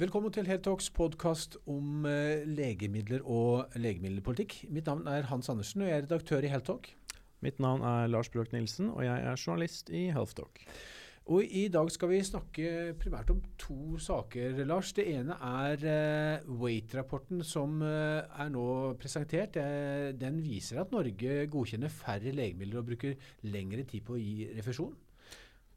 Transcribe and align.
Velkommen 0.00 0.32
til 0.32 0.46
Heltalks 0.48 0.86
podkast 0.96 1.58
om 1.68 2.06
eh, 2.08 2.46
legemidler 2.48 3.20
og 3.28 3.74
legemiddelpolitikk. 3.76 4.54
Mitt 4.72 4.86
navn 4.88 5.02
er 5.12 5.26
Hans 5.28 5.50
Andersen, 5.52 5.82
og 5.84 5.90
jeg 5.90 5.98
er 5.98 6.06
redaktør 6.06 6.46
i 6.46 6.48
Heltalk. 6.48 6.88
Mitt 7.44 7.60
navn 7.60 7.84
er 7.84 8.08
Lars 8.08 8.30
Brøk 8.32 8.54
Nilsen, 8.54 8.88
og 8.94 9.04
jeg 9.04 9.26
er 9.28 9.36
journalist 9.36 9.92
i 9.92 10.06
Healthtalk. 10.08 10.62
Og 11.28 11.44
I 11.44 11.66
dag 11.68 11.92
skal 11.92 12.08
vi 12.14 12.22
snakke 12.24 12.94
primært 13.02 13.34
om 13.34 13.44
to 13.60 14.00
saker, 14.00 14.62
Lars. 14.64 14.94
Det 14.96 15.04
ene 15.04 15.36
er 15.36 15.84
uh, 15.84 16.56
Wait-rapporten 16.62 17.44
som 17.44 17.82
uh, 17.84 18.24
er 18.24 18.48
nå 18.56 18.66
presentert. 19.04 19.60
Den 20.16 20.40
viser 20.40 20.80
at 20.80 20.96
Norge 20.96 21.44
godkjenner 21.52 21.92
færre 21.92 22.32
legemidler 22.32 22.80
og 22.80 22.88
bruker 22.88 23.30
lengre 23.52 23.84
tid 23.84 24.08
på 24.08 24.16
å 24.16 24.22
gi 24.24 24.48
refusjon. 24.56 24.96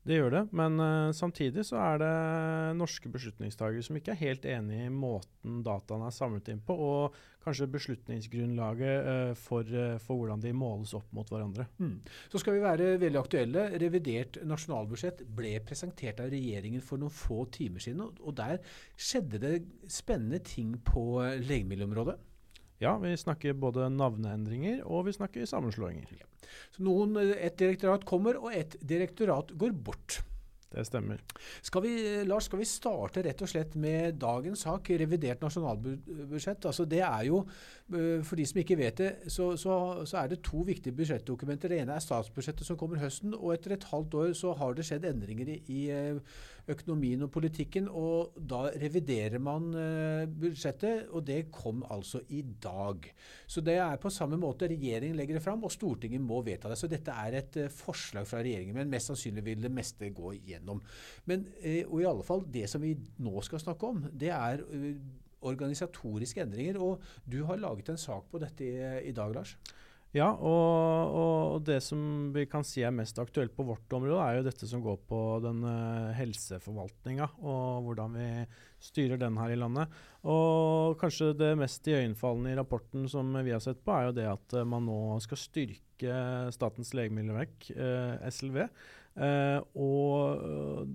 Det 0.04 0.17
gjør 0.17 0.33
det, 0.33 0.41
men 0.51 0.81
uh, 0.83 1.13
samtidig 1.15 1.63
så 1.63 1.77
er 1.79 2.01
det 2.01 2.15
norske 2.75 3.07
beslutningstagere 3.11 3.83
som 3.85 3.95
ikke 3.95 4.11
er 4.11 4.20
helt 4.20 4.47
enig 4.52 4.81
i 4.83 4.91
måten 4.91 5.61
dataene 5.63 6.09
er 6.09 6.16
samlet 6.16 6.49
inn 6.52 6.59
på, 6.66 6.75
og 6.75 7.16
kanskje 7.45 7.70
beslutningsgrunnlaget 7.71 9.08
uh, 9.08 9.31
for, 9.39 9.63
uh, 9.71 9.95
for, 10.03 10.20
hvordan 10.20 10.44
de 10.44 10.52
måles 10.59 10.91
opp 10.99 11.08
mot 11.16 11.31
hverandre. 11.31 11.70
Mm. 11.80 11.95
Så 12.34 12.44
skal 12.44 12.58
vi 12.58 12.66
være 12.66 12.89
veldig 12.99 13.21
aktuelle. 13.21 13.66
Revidert 13.80 14.41
nasjonalbudsjett 14.44 15.23
ble 15.39 15.55
presentert 15.63 16.20
av 16.20 16.35
regjeringen 16.35 16.83
for 16.83 16.99
noen 16.99 17.16
få 17.23 17.45
timer 17.55 17.83
siden, 17.83 18.03
og 18.03 18.35
der 18.35 18.59
skjedde 18.99 19.39
det 19.39 19.55
spennende 19.88 20.44
ting 20.44 20.75
på 20.83 21.23
legemiddelområdet. 21.47 22.20
Ja, 22.84 22.98
vi 23.00 23.14
snakker 23.20 23.55
både 23.55 23.88
navneendringer 23.94 24.84
og 24.84 25.08
vi 25.08 25.16
snakker 25.16 25.48
sammenslåinger. 25.48 26.12
Ja. 26.20 26.28
Så 26.76 26.84
noen, 26.84 27.16
Et 27.34 27.56
direktorat 27.58 28.04
kommer, 28.06 28.38
og 28.42 28.54
et 28.54 28.76
direktorat 28.84 29.56
går 29.58 29.72
bort. 29.73 30.20
Det 30.73 30.84
stemmer. 30.88 31.20
Skal 31.62 31.84
vi, 31.86 31.94
Lars, 32.26 32.48
skal 32.50 32.64
vi 32.64 32.66
starte 32.66 33.22
rett 33.26 33.42
og 33.46 33.50
slett 33.52 33.76
med 33.78 34.18
dagens 34.22 34.66
sak, 34.66 34.90
revidert 34.98 35.44
nasjonalbudsjett? 35.46 36.66
Altså 36.66 36.88
det 36.90 37.04
er 37.06 37.28
jo, 37.28 37.44
For 37.90 38.39
de 38.39 38.45
som 38.48 38.62
ikke 38.62 38.78
vet 38.80 38.98
det, 38.98 39.09
så, 39.28 39.52
så, 39.59 39.73
så, 40.08 40.22
er 40.22 40.31
det 40.31 40.39
to 40.48 40.64
viktige 40.66 40.95
budsjettdokumenter. 40.95 41.70
Det 41.70 41.81
ene 41.84 41.98
er 41.98 42.03
statsbudsjettet 42.03 42.66
som 42.66 42.80
kommer 42.80 43.02
høsten, 43.02 43.36
og 43.36 43.52
etter 43.53 43.75
et 43.75 43.88
halvt 43.92 44.16
år 44.22 44.31
så 44.40 44.53
har 44.58 44.78
det 44.78 44.86
skjedd 44.88 45.06
endringer 45.09 45.52
i, 45.52 45.58
i 45.67 45.81
øh, 45.92 46.22
økonomien 46.72 47.25
og 47.28 47.31
politikken. 47.36 47.90
og 47.92 48.40
Da 48.40 48.64
reviderer 48.81 49.38
man 49.44 49.67
øh, 49.75 50.23
budsjettet, 50.31 51.09
og 51.12 51.28
det 51.28 51.52
kom 51.52 51.84
altså 51.92 52.23
i 52.30 52.42
dag. 52.64 53.12
Så 53.45 53.62
det 53.62 53.75
er 53.84 54.00
på 54.02 54.09
samme 54.14 54.40
måte 54.40 54.72
regjeringen 54.72 55.20
legger 55.20 55.38
det 55.38 55.44
fram, 55.44 55.68
og 55.68 55.75
Stortinget 55.75 56.23
må 56.23 56.42
vedta 56.42 56.72
det. 56.72 56.80
Så 56.80 56.88
dette 56.88 57.12
er 57.12 57.38
et 57.44 57.62
forslag 57.75 58.25
fra 58.31 58.42
regjeringen, 58.42 58.80
men 58.80 58.95
mest 58.95 59.12
sannsynlig 59.12 59.45
vil 59.52 59.68
det 59.68 59.75
meste 59.75 60.09
gå 60.16 60.34
igjen 60.40 60.53
igjennom. 60.53 60.81
Men, 61.25 61.47
eh, 61.62 61.84
og 61.88 62.02
i 62.02 62.06
alle 62.06 62.23
fall, 62.23 62.45
det 62.53 62.70
som 62.70 62.81
vi 62.81 62.95
nå 63.18 63.42
skal 63.42 63.59
snakke 63.59 63.88
om, 63.88 64.06
det 64.12 64.30
er 64.30 64.64
eh, 64.72 64.95
organisatoriske 65.44 66.44
endringer. 66.44 66.80
Og 66.81 67.03
du 67.30 67.44
har 67.47 67.61
laget 67.61 67.94
en 67.94 68.02
sak 68.02 68.30
på 68.31 68.41
dette 68.44 68.67
i, 68.67 68.75
i 69.09 69.16
dag, 69.16 69.33
Lars? 69.36 69.58
Ja, 70.13 70.27
og, 70.30 71.13
og, 71.17 71.63
det 71.66 71.80
som 71.81 72.30
vi 72.35 72.44
kan 72.45 72.61
si 72.67 72.83
er 72.85 72.94
mest 72.94 73.17
aktuelt 73.17 73.55
på 73.58 73.66
vårt 73.66 73.95
område, 73.97 74.19
er 74.22 74.38
jo 74.38 74.44
dette 74.45 74.67
som 74.69 74.83
går 74.85 75.00
på 75.09 75.22
den 75.41 75.63
uh, 75.66 76.13
helseforvaltninga, 76.13 77.31
og 77.41 77.88
hvordan 77.88 78.19
vi 78.19 78.27
styrer 78.83 79.17
den 79.17 79.39
her 79.41 79.55
i 79.55 79.58
landet. 79.58 79.95
Og 80.30 81.00
kanskje 81.02 81.31
det 81.39 81.55
mest 81.57 81.89
iøynefallende 81.89 82.53
i 82.53 82.59
rapporten 82.59 83.09
som 83.09 83.33
vi 83.41 83.55
har 83.55 83.63
sett 83.66 83.81
på, 83.81 83.95
er 83.95 84.11
jo 84.11 84.16
det 84.19 84.30
at 84.35 84.57
uh, 84.59 84.67
man 84.69 84.85
nå 84.85 85.00
skal 85.25 85.41
styrke 85.41 85.81
Statens 86.52 86.89
legemiddelverk, 86.97 87.69
eh, 87.72 88.23
SLV. 88.28 88.57
Uh, 89.14 89.59
og 89.78 90.42
uh, 90.42 90.86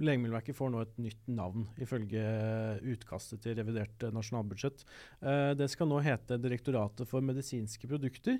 Legemiddelverket 0.00 0.56
får 0.56 0.70
nå 0.70 0.80
et 0.84 0.98
nytt 1.02 1.30
navn, 1.34 1.64
ifølge 1.82 2.22
utkastet 2.92 3.42
til 3.44 3.56
revidert 3.58 4.06
uh, 4.06 4.12
nasjonalbudsjett. 4.14 4.84
det 5.58 5.68
skal 5.68 5.90
nå 5.90 5.98
hete 6.04 6.38
Direktoratet 6.40 7.08
for 7.10 7.24
medisinske 7.24 7.88
produkter. 7.90 8.38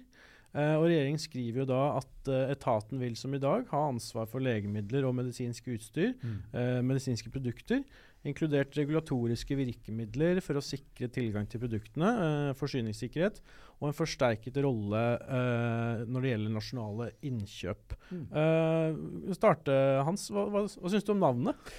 og 0.55 0.87
Regjeringen 0.87 1.21
skriver 1.21 1.63
jo 1.63 1.67
da 1.69 1.83
at 1.99 2.31
etaten 2.55 2.99
vil 3.03 3.17
som 3.19 3.35
i 3.35 3.43
dag 3.43 3.67
ha 3.71 3.83
ansvar 3.91 4.27
for 4.31 4.43
legemidler 4.43 5.05
og 5.07 5.15
medisinsk 5.19 5.69
utstyr, 5.75 6.15
mm. 6.17 6.87
medisinske 6.87 7.31
produkter 7.31 7.85
inkludert 8.29 8.77
regulatoriske 8.77 9.57
virkemidler 9.57 10.43
for 10.45 10.61
å 10.61 10.65
sikre 10.65 11.09
tilgang 11.13 11.49
til 11.49 11.63
produktene, 11.63 12.11
eh, 12.25 12.53
forsyningssikkerhet, 12.59 13.41
og 13.81 13.89
en 13.89 13.97
forsterket 13.97 14.61
rolle 14.61 15.05
eh, 15.17 16.05
når 16.05 16.25
det 16.25 16.33
gjelder 16.35 16.57
nasjonale 16.57 17.11
innkjøp. 17.31 17.97
Mm. 18.11 18.25
Eh, 18.43 19.37
starte, 19.39 19.77
Hans, 20.05 20.29
hva, 20.35 20.49
hva, 20.53 20.67
hva 20.69 20.93
syns 20.93 21.07
du 21.07 21.15
om 21.15 21.23
navnet? 21.25 21.71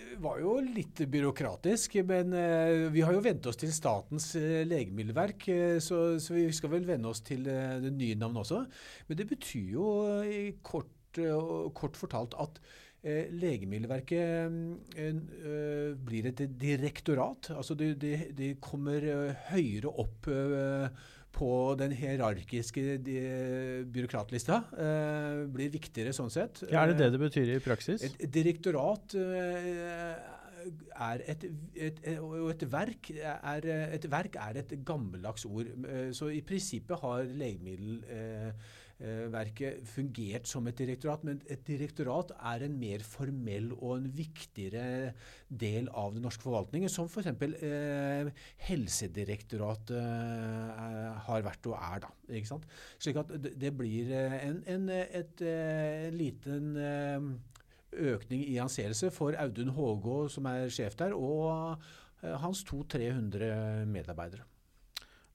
Det 0.00 0.18
var 0.24 0.40
jo 0.42 0.56
litt 0.60 0.98
byråkratisk, 1.08 1.94
men 2.04 2.34
uh, 2.34 2.90
vi 2.92 3.00
har 3.04 3.14
jo 3.14 3.22
vent 3.24 3.46
oss 3.48 3.56
til 3.60 3.70
Statens 3.72 4.26
uh, 4.36 4.66
legemiddelverk, 4.68 5.46
uh, 5.48 5.76
så, 5.80 6.18
så, 6.20 6.34
vi 6.34 6.50
skal 6.56 6.72
vel 6.74 6.84
venne 6.88 7.08
oss 7.08 7.22
til 7.24 7.46
det 7.46 7.92
nye 7.94 8.18
navnet 8.18 8.42
også. 8.42 8.64
Men 9.08 9.20
det 9.20 9.28
betyr 9.30 9.70
jo 9.78 9.86
kort, 10.66 11.20
kort 11.76 11.96
fortalt 12.00 12.36
at 12.42 12.60
Eh, 12.64 12.89
Legemiddelverket 13.02 14.52
eh, 14.96 15.06
eh, 15.06 15.92
blir 15.96 16.26
et 16.28 16.42
direktorat. 16.60 17.50
altså 17.56 17.74
De, 17.74 17.94
de, 17.96 18.16
de 18.36 18.50
kommer 18.60 19.06
høyere 19.48 19.88
opp 19.88 20.28
på 21.30 21.50
den 21.80 21.94
hierarkiske 21.96 22.98
byråkratlista. 23.94 24.58
Eh, 24.76 25.46
blir 25.54 25.72
viktigere 25.72 26.12
sånn 26.12 26.32
sett. 26.32 26.60
Ja, 26.68 26.82
er 26.82 26.92
det 26.92 26.98
det 27.00 27.14
det 27.14 27.22
betyr 27.22 27.54
i 27.54 27.62
praksis? 27.64 28.04
Et, 28.04 28.26
direktorat 28.34 29.16
eh, 29.16 30.20
er 31.00 31.24
et, 31.24 31.48
et, 31.72 32.04
et 32.04 32.66
verk 32.68 33.14
er, 33.16 33.70
et 33.96 34.10
verk 34.12 34.36
er 34.36 34.60
et 34.60 34.76
gammeldags 34.84 35.48
ord. 35.48 35.72
Så 36.12 36.28
i 36.34 36.44
prinsippet 36.44 37.00
har 37.00 37.24
legemiddel 37.24 38.04
eh, 38.12 38.52
Eh, 38.52 38.79
verket 39.32 39.80
fungert 39.88 40.48
som 40.48 40.66
et 40.68 40.76
direktorat, 40.76 41.22
men 41.24 41.38
et 41.48 41.62
direktorat 41.64 42.34
er 42.36 42.66
en 42.66 42.74
mer 42.76 43.04
formell 43.06 43.70
og 43.78 43.94
en 43.96 44.08
viktigere 44.12 45.14
del 45.48 45.88
av 45.96 46.14
den 46.14 46.24
norske 46.26 46.44
forvaltningen, 46.44 46.90
som 46.92 47.08
f.eks. 47.08 47.30
Eh, 47.64 48.30
Helsedirektoratet 48.66 49.96
eh, 49.96 51.22
har 51.26 51.46
vært 51.46 51.70
og 51.70 51.78
er. 51.78 52.04
da, 52.04 52.12
ikke 52.28 52.52
sant? 52.52 52.68
Slik 53.00 53.22
at 53.22 53.32
det 53.40 53.72
blir 53.76 54.12
eh, 54.12 54.36
en, 54.44 54.60
en 54.68 54.86
et, 54.92 55.40
et, 55.40 56.12
liten 56.14 56.76
økning 57.90 58.44
i 58.46 58.60
anseelse 58.62 59.10
for 59.14 59.34
Audun 59.40 59.72
Hågå, 59.74 60.22
som 60.30 60.46
er 60.50 60.70
sjef 60.72 60.98
der, 61.00 61.16
og 61.16 61.80
hans 62.20 62.62
200-300 62.68 63.86
medarbeidere. 63.88 64.44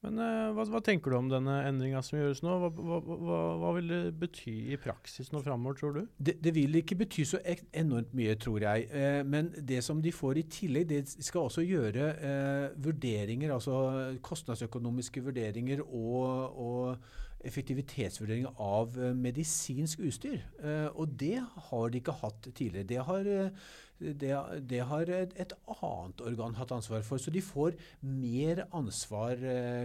Men 0.05 0.21
uh, 0.21 0.53
hva, 0.53 0.65
hva, 0.69 0.81
tenker 0.85 1.11
du 1.11 1.17
om 1.17 1.29
denne 1.31 1.55
endringa 1.65 2.01
som 2.05 2.19
gjøres 2.19 2.43
nå? 2.45 2.55
Hva, 2.61 2.69
hva, 2.77 3.39
hva, 3.61 3.73
vil 3.79 3.89
det 3.89 4.01
bety 4.21 4.55
i 4.75 4.79
praksis 4.81 5.31
nå 5.33 5.41
framover, 5.45 5.79
tror 5.79 5.97
du? 5.97 6.01
Det, 6.17 6.37
det, 6.45 6.53
vil 6.55 6.79
ikke 6.79 6.99
bety 6.99 7.25
så 7.27 7.41
enormt 7.73 8.13
mye, 8.17 8.37
tror 8.41 8.63
jeg. 8.67 8.87
Eh, 8.93 9.21
men 9.25 9.51
det 9.57 9.81
som 9.85 10.01
de 10.03 10.13
får 10.13 10.41
i 10.41 10.47
tillegg, 10.57 10.87
det 10.93 11.03
skal 11.15 11.49
også 11.49 11.65
gjøre 11.65 12.09
eh, 12.15 12.65
vurderinger, 12.85 13.55
altså 13.57 14.15
kostnadsøkonomiske 14.25 15.25
vurderinger 15.25 15.81
og, 15.85 16.61
og 16.61 17.23
effektivitetsvurdering 17.45 18.47
av 18.61 18.95
eh, 18.99 19.13
medisinsk 19.17 20.03
utstyr. 20.05 20.39
Eh, 20.61 20.87
og 20.93 21.15
det 21.19 21.37
har 21.69 21.91
de 21.91 22.01
ikke 22.01 22.17
hatt 22.21 22.49
tidligere. 22.49 22.89
Det 22.89 23.01
har, 23.09 23.29
eh, 23.29 23.49
det, 23.99 24.31
det 24.69 24.81
har 24.89 25.11
et, 25.11 25.35
et, 25.39 25.53
annet 25.77 26.23
organ 26.25 26.57
hatt 26.57 26.73
ansvar 26.75 27.05
for. 27.07 27.21
Så 27.21 27.33
de 27.33 27.43
får 27.43 27.77
mer 28.01 28.65
ansvar 28.75 29.39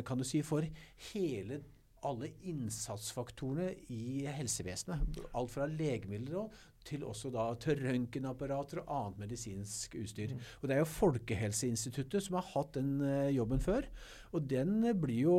kan 0.07 0.19
du 0.19 0.27
si, 0.27 0.43
for 0.47 0.67
hele 1.13 1.61
alle 2.07 2.31
innsatsfaktorene 2.49 3.73
i 3.93 4.25
helsevesenet. 4.33 5.21
Alt 5.37 5.53
fra 5.53 5.69
legemidler 5.69 6.49
til 6.87 7.03
også 7.05 7.29
da 7.35 7.45
til 7.61 7.83
røntgenapparater 7.85 8.81
og 8.83 8.93
annet 8.95 9.21
medisinsk 9.27 9.99
utstyr. 10.01 10.33
Mm. 10.33 10.47
Og 10.61 10.69
Det 10.69 10.77
er 10.77 10.81
jo 10.81 10.89
Folkehelseinstituttet 10.95 12.25
som 12.25 12.39
har 12.39 12.49
hatt 12.55 12.79
den 12.79 12.95
uh, 13.05 13.29
jobben 13.35 13.61
før. 13.61 13.89
Og 14.33 14.47
den 14.49 14.87
blir 15.03 15.27
jo 15.27 15.37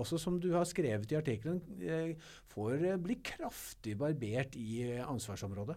også, 0.00 0.18
som 0.18 0.40
du 0.42 0.50
har 0.56 0.66
skrevet 0.66 1.12
i 1.12 1.18
artikkelen, 1.18 1.60
får 2.50 2.86
bli 3.04 3.18
kraftig 3.22 3.94
barbert 4.00 4.56
i 4.58 4.88
ansvarsområdet. 5.04 5.76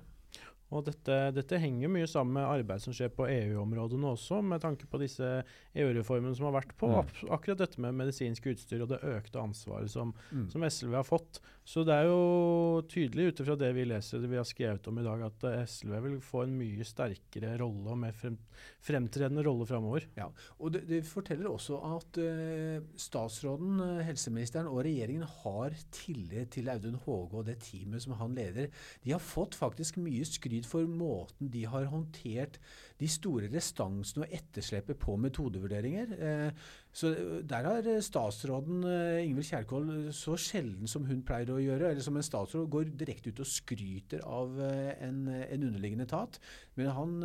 Og 0.74 0.86
dette, 0.88 1.18
dette, 1.36 1.60
henger 1.62 1.92
mye 1.92 2.10
sammen 2.10 2.40
med 2.40 2.50
arbeid 2.50 2.82
som 2.84 2.96
skjer 2.96 3.12
på 3.14 3.28
EU-områdene 3.30 4.14
også, 4.16 4.42
med 4.46 4.64
tanke 4.64 4.88
på 4.90 5.00
disse 5.02 5.30
EU-reformene 5.78 6.34
som 6.38 6.50
har 6.50 6.58
vært 6.58 6.74
på 6.80 6.90
mm. 6.90 7.30
akkurat 7.36 7.62
dette 7.62 7.82
med 7.84 7.98
medisinsk 8.00 8.50
utstyr 8.54 8.84
og 8.84 8.90
det 8.94 9.04
økte 9.14 9.42
ansvaret 9.42 9.92
som, 9.94 10.16
mm. 10.32 10.48
som 10.54 10.66
SLV 10.68 10.98
har 10.98 11.08
fått. 11.08 11.42
Så 11.64 11.86
det 11.88 11.96
er 11.96 12.10
jo 12.10 12.82
tydelig 12.92 13.30
ut 13.30 13.42
ifra 13.44 13.56
det 13.60 13.70
vi 13.78 13.86
leser 13.88 14.20
det 14.20 14.28
vi 14.32 14.40
har 14.40 14.48
skrevet 14.48 14.88
om 14.90 14.98
i 15.00 15.06
dag, 15.06 15.22
at 15.30 15.46
SLV 15.70 15.94
vil 16.08 16.18
få 16.24 16.44
en 16.44 16.58
mye 16.60 16.88
sterkere 16.88 17.54
rolle 17.62 17.94
og 17.94 18.02
mer 18.02 18.16
frem, 18.18 18.36
fremtredende 18.84 19.46
rolle 19.46 19.68
framover. 19.70 20.10
Ja, 20.18 20.28
og 20.60 20.74
det, 20.76 20.84
det, 20.90 21.04
forteller 21.08 21.48
også 21.52 21.80
at 21.94 22.20
uh, 22.20 22.84
statsråden, 23.00 23.80
helseministeren 24.04 24.68
og 24.72 24.82
regjeringen 24.88 25.24
har 25.44 25.78
tillit 25.96 26.52
til 26.56 26.72
Audun 26.74 27.00
Håge 27.06 27.40
og 27.40 27.48
det 27.48 27.60
teamet 27.64 28.04
som 28.04 28.18
han 28.20 28.36
leder. 28.36 28.68
De 29.06 29.16
har 29.16 29.24
fått 29.24 29.56
faktisk 29.56 30.02
mye 30.04 30.28
skryt 30.28 30.63
fryd 30.64 30.74
for 30.74 30.90
måten 30.90 31.52
de 31.52 31.66
har 31.70 31.90
håndtert 31.92 32.60
de 33.00 33.10
store 33.10 33.50
restansene 33.52 34.26
og 34.26 34.34
etterslepet 34.34 35.00
på 35.00 35.16
metodevurderinger. 35.20 36.14
Eh, 36.14 36.52
så 36.94 37.14
Der 37.44 37.66
har 37.66 38.02
statsråden 38.02 38.84
Ingvild 39.24 39.48
Kjerkol 39.48 39.88
så 40.14 40.36
sjelden 40.38 40.88
som 40.88 41.06
hun 41.06 41.24
pleier 41.26 41.50
å 41.50 41.62
gjøre, 41.62 41.90
eller 41.90 42.02
som 42.06 42.18
en 42.18 42.24
statsråd, 42.24 42.70
går 42.70 42.92
direkte 42.94 43.32
ut 43.34 43.42
og 43.42 43.50
skryter 43.50 44.22
av 44.22 44.60
en, 44.62 45.28
en 45.28 45.64
underliggende 45.64 46.06
etat. 46.06 46.38
Men 46.76 46.92
han, 46.94 47.16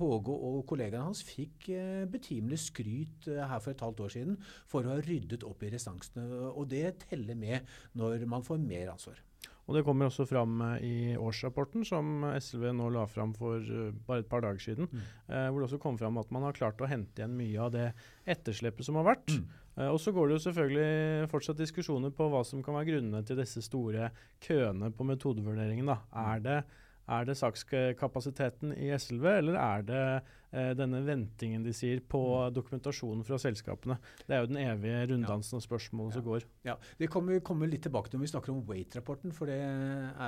Håge 0.00 0.32
og 0.32 0.64
kollegaene 0.66 1.04
hans 1.04 1.20
fikk 1.28 1.68
betimelig 2.08 2.62
skryt 2.70 3.28
her 3.28 3.60
for 3.60 3.74
et 3.74 3.84
halvt 3.84 4.00
år 4.00 4.14
siden 4.16 4.40
for 4.64 4.86
å 4.86 4.96
ha 4.96 5.04
ryddet 5.04 5.44
opp 5.44 5.62
i 5.62 5.74
restansene. 5.74 6.24
Og 6.56 6.70
det 6.72 7.02
teller 7.04 7.36
med 7.36 7.68
når 7.92 8.24
man 8.24 8.48
får 8.48 8.64
mer 8.64 8.94
ansvar. 8.94 9.20
Og 9.68 9.76
Det 9.76 9.84
kommer 9.86 10.08
også 10.08 10.26
fram 10.26 10.60
eh, 10.66 10.84
i 10.84 10.96
årsrapporten 11.16 11.86
som 11.86 12.24
SLV 12.32 12.72
nå 12.74 12.88
la 12.94 13.06
fram 13.10 13.34
for 13.36 13.62
uh, 13.62 13.90
bare 14.06 14.24
et 14.24 14.30
par 14.30 14.42
dager 14.44 14.62
siden. 14.62 14.88
Mm. 14.90 15.02
Eh, 15.28 15.48
hvor 15.48 15.62
det 15.62 15.68
også 15.68 15.82
kom 15.82 15.98
fram 16.00 16.18
at 16.18 16.32
man 16.34 16.46
har 16.48 16.56
klart 16.56 16.82
å 16.82 16.90
hente 16.90 17.22
igjen 17.22 17.36
mye 17.38 17.60
av 17.62 17.72
det 17.74 17.88
etterslepet 18.34 18.88
som 18.88 18.98
har 18.98 19.06
vært. 19.12 19.36
Mm. 19.36 19.46
Eh, 19.76 19.88
og 19.88 20.00
Så 20.02 20.12
går 20.12 20.28
det 20.28 20.38
jo 20.38 20.44
selvfølgelig 20.48 21.30
fortsatt 21.32 21.62
diskusjoner 21.62 22.14
på 22.14 22.28
hva 22.32 22.42
som 22.46 22.62
kan 22.64 22.76
være 22.76 22.90
grunnene 22.90 23.22
til 23.26 23.38
disse 23.38 23.62
store 23.62 24.10
køene 24.42 24.90
på 24.90 25.06
metodevurderingen. 25.06 25.86
da. 25.86 26.00
Er 26.10 26.42
det 26.42 26.58
er 27.10 27.26
det 27.26 27.36
sakskapasiteten 27.38 28.74
i 28.76 28.92
SLV, 28.94 29.26
eller 29.40 29.58
er 29.58 29.84
det 29.88 30.02
eh, 30.52 30.70
denne 30.78 31.02
ventingen 31.06 31.64
de 31.66 31.74
sier 31.74 32.00
på 32.00 32.22
mm. 32.22 32.54
dokumentasjonen 32.54 33.26
fra 33.26 33.38
selskapene? 33.42 33.98
Det 34.26 34.36
er 34.36 34.44
jo 34.44 34.50
den 34.52 34.60
evige 34.62 35.04
runddansen 35.12 35.58
og 35.58 35.66
spørsmålet 35.66 36.14
ja. 36.14 36.18
som 36.18 36.26
går. 36.28 36.48
Ja, 36.68 36.76
Det 36.98 37.10
kommer 37.10 37.36
vi 37.36 37.44
kommer 37.44 37.70
litt 37.70 37.84
tilbake 37.88 38.10
til 38.10 38.20
når 38.20 38.26
vi 38.28 38.32
snakker 38.34 38.54
om 38.54 38.64
Wait-rapporten, 38.68 39.34
for 39.34 39.50
det 39.50 39.60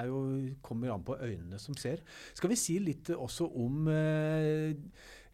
jo, 0.09 0.23
kommer 0.63 0.95
an 0.95 1.07
på 1.07 1.19
øynene 1.21 1.61
som 1.63 1.77
ser. 1.79 2.03
Skal 2.35 2.51
vi 2.51 2.59
si 2.59 2.79
litt 2.83 3.15
også 3.15 3.51
om 3.55 3.93
eh, 3.93 4.75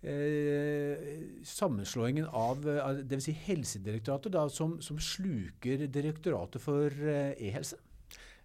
Eh, 0.00 0.96
sammenslåingen 1.44 2.25
av 2.32 2.64
eh, 2.64 3.02
dvs. 3.04 3.26
Si 3.26 3.34
Helsedirektoratet, 3.37 4.32
da, 4.32 4.46
som, 4.48 4.78
som, 4.81 4.96
sluker 4.96 5.84
Direktoratet 5.92 6.62
for 6.64 6.88
eh, 6.88 7.34
e-helse? 7.37 7.76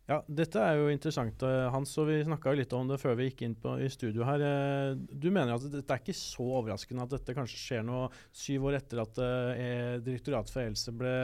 Ja, 0.06 0.20
dette 0.30 0.62
er 0.62 0.76
jo 0.78 0.92
interessant, 0.94 1.42
eh, 1.42 1.64
Hans. 1.74 1.96
og 1.98 2.06
Vi 2.12 2.20
snakka 2.28 2.52
litt 2.54 2.74
om 2.78 2.86
det 2.88 3.00
før 3.02 3.16
vi 3.18 3.26
gikk 3.32 3.42
inn 3.48 3.56
på, 3.58 3.72
i 3.82 3.90
studio 3.90 4.24
her. 4.28 4.44
Eh, 4.46 4.94
du 4.94 5.32
mener 5.32 5.56
at 5.56 5.66
det 5.66 5.82
er 5.82 5.98
ikke 5.98 6.14
så 6.14 6.46
overraskende 6.60 7.08
at 7.08 7.16
dette 7.16 7.34
kanskje 7.34 7.58
skjer 7.58 7.86
noe 7.88 8.12
syv 8.30 8.68
år 8.70 8.78
etter 8.78 9.02
at 9.02 9.18
eh, 9.18 9.98
Direktoratet 10.06 10.54
for 10.54 10.62
helse 10.62 10.94
ble, 10.94 11.16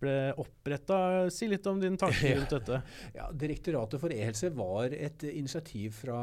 ble 0.00 0.14
oppretta. 0.40 1.28
Si 1.32 1.48
litt 1.50 1.66
om 1.70 1.80
din 1.80 1.98
tanke 2.00 2.34
rundt 2.36 2.54
dette. 2.54 2.80
Ja, 3.16 3.28
Direktoratet 3.36 4.02
for 4.02 4.14
e-helse 4.14 4.50
var 4.56 4.94
et 4.96 5.24
initiativ 5.28 5.98
fra, 6.02 6.20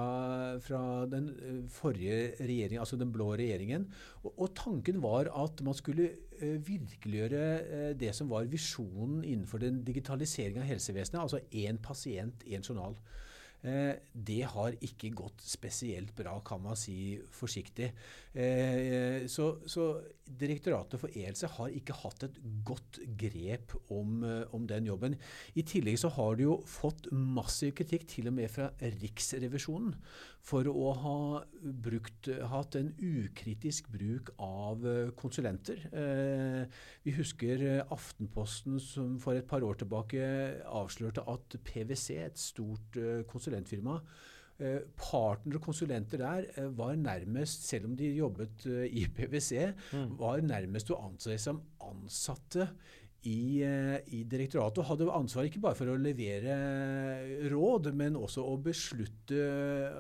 fra, 0.64 0.82
den 1.10 1.30
eh, 1.36 1.60
forrige 1.72 2.34
regjeringen, 2.42 2.82
altså 2.84 3.00
den 3.00 3.14
blå 3.14 3.34
regjeringen. 3.38 3.88
Og, 4.24 4.32
og 4.34 4.54
tanken 4.58 5.02
var 5.04 5.32
at 5.32 5.62
man 5.66 5.78
skulle 5.78 6.10
uh, 6.42 6.58
virkeliggjøre 6.68 7.46
uh, 7.62 7.92
det 8.00 8.14
som 8.18 8.30
var 8.32 8.50
visjonen 8.52 9.22
innenfor 9.24 9.62
den 9.64 9.84
digitaliseringen 9.88 10.66
av 10.66 10.72
helsevesenet. 10.72 11.22
Altså 11.24 11.44
én 11.52 11.82
pasient, 11.84 12.46
én 12.48 12.66
journal. 12.66 12.98
Eh, 13.66 13.96
det 14.14 14.44
har 14.52 14.76
ikke 14.86 15.10
gått 15.18 15.42
spesielt 15.42 16.14
bra, 16.18 16.38
kan 16.46 16.62
man 16.62 16.78
si 16.78 17.18
forsiktig. 17.40 17.90
Eh, 18.38 19.26
så, 19.32 19.56
så 19.66 19.96
Direktoratet 20.28 21.00
for 21.00 21.14
e-helse 21.16 21.48
har 21.48 21.72
ikke 21.72 21.96
hatt 22.02 22.26
et 22.26 22.38
godt 22.68 22.98
grep 23.16 23.72
om, 23.96 24.26
eh, 24.28 24.44
om, 24.52 24.66
den 24.68 24.90
jobben. 24.90 25.16
I 25.56 25.64
tillegg 25.64 25.96
så 26.02 26.12
har 26.12 26.36
de 26.36 26.44
jo 26.44 26.58
fått 26.68 27.08
massiv 27.16 27.72
kritikk, 27.80 28.04
til 28.12 28.28
og 28.28 28.36
med 28.36 28.52
fra 28.52 28.68
Riksrevisjonen, 28.82 29.96
for 30.44 30.68
å 30.68 30.92
ha 31.00 31.22
brukt, 31.64 32.28
hatt 32.52 32.76
en 32.76 32.92
ukritisk 33.00 33.88
bruk 33.92 34.34
av 34.44 34.84
konsulenter. 35.20 35.82
vi 37.04 37.16
husker 37.16 37.64
Aftenposten 37.92 38.80
som 38.80 39.18
for 39.20 39.36
et 39.36 39.48
par 39.48 39.64
år 39.64 39.80
tilbake 39.80 40.22
avslørte 40.68 41.24
at 41.28 41.58
PwC, 41.68 42.20
et 42.20 42.40
stort 42.40 43.00
konsulentfirma, 43.48 44.02
Eh, 44.58 44.80
partnere 44.98 45.60
og 45.60 45.68
konsulenter 45.68 46.18
der 46.18 46.46
eh, 46.58 46.70
var 46.74 46.96
nærmest, 46.98 47.68
selv 47.70 47.86
om 47.86 47.92
de 47.98 48.08
jobbet 48.18 48.64
eh, 48.66 48.88
i 48.90 49.04
PwC, 49.06 49.68
mm. 49.94 50.16
var 50.18 50.42
nærmest 50.42 50.90
å 50.90 50.98
anse 50.98 51.36
som 51.38 51.60
ansatte 51.86 52.66
i, 53.30 53.62
i, 53.62 54.24
direktoratet. 54.26 54.82
Og 54.82 54.90
hadde 54.90 55.12
ansvar 55.14 55.46
ikke 55.46 55.62
bare 55.62 55.78
for 55.78 55.94
å 55.94 56.00
levere 56.02 56.58
råd, 57.54 57.92
men 57.94 58.18
også 58.18 58.48
å 58.50 58.56
beslutte, 58.58 59.38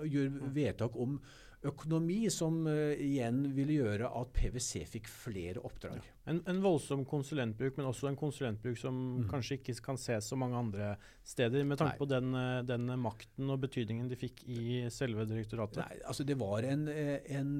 gjøre 0.09 0.33
mm. 0.33 0.49
vedtak 0.57 0.97
om 1.05 1.19
økonomi, 1.65 2.27
som 2.29 2.59
uh, 2.69 2.93
igjen 2.93 3.39
ville 3.55 3.79
gjøre 3.79 4.09
at 4.19 4.33
PwC 4.35 4.83
fikk 4.87 5.09
flere 5.09 5.63
oppdrag. 5.65 5.97
Ja. 5.97 6.13
En, 6.29 6.41
en, 6.49 6.59
voldsom 6.61 7.05
konsulentbruk, 7.07 7.77
men 7.79 7.87
også 7.89 8.09
en 8.09 8.19
konsulentbruk 8.19 8.77
som 8.77 8.97
mm. 9.23 9.23
kanskje 9.31 9.57
ikke 9.57 9.77
kan 9.85 9.97
ses 10.01 10.27
så 10.29 10.37
mange 10.39 10.59
andre 10.59 10.91
steder, 11.25 11.63
med 11.65 11.79
tanke 11.79 11.95
Nei. 11.95 12.01
på 12.01 12.09
den, 12.11 12.35
eh, 12.37 12.59
den, 12.67 12.91
makten 13.01 13.53
og 13.53 13.61
betydningen 13.63 14.11
de 14.11 14.19
fikk 14.19 14.43
i 14.51 14.83
selve 14.93 15.25
direktoratet? 15.29 15.81
Nei, 15.81 16.01
altså 16.05 16.27
Det 16.27 16.37
var 16.37 16.67
en, 16.67 16.85
eh, 16.91 17.17
en 17.39 17.55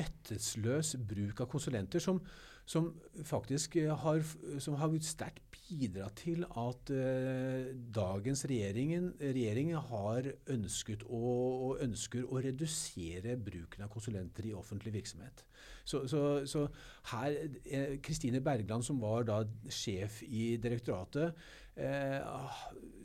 vettesløs 0.00 0.96
bruk 1.06 1.44
av 1.44 1.52
konsulenter 1.52 2.02
som, 2.02 2.22
som 2.64 2.92
faktisk 3.28 3.76
har, 4.04 4.22
som 4.62 4.78
har 4.80 4.94
sterkt 5.04 5.42
bidratt 5.52 6.16
til 6.22 6.44
at 6.44 6.92
eh, 6.92 7.72
dagens 7.94 8.44
regjering 8.48 9.72
har 9.90 10.28
ønsket 10.52 11.04
å, 11.08 11.20
og 11.68 11.82
ønsker 11.84 12.24
å 12.24 12.40
redusere 12.44 13.36
bruken 13.40 13.84
av 13.84 13.92
konsulenter 13.92 14.48
i 14.48 14.54
offentlig 14.56 14.94
virksomhet. 14.98 15.44
Så, 15.84 16.04
så, 16.08 16.22
så 16.48 16.64
her 17.12 17.36
eh, 17.64 17.98
Kristine 18.04 18.40
Bergland, 18.44 18.86
som 18.86 19.00
var 19.02 19.28
da 19.28 19.42
sjef 19.68 20.22
i 20.24 20.54
direktoratet, 20.60 21.36
eh, 21.76 22.56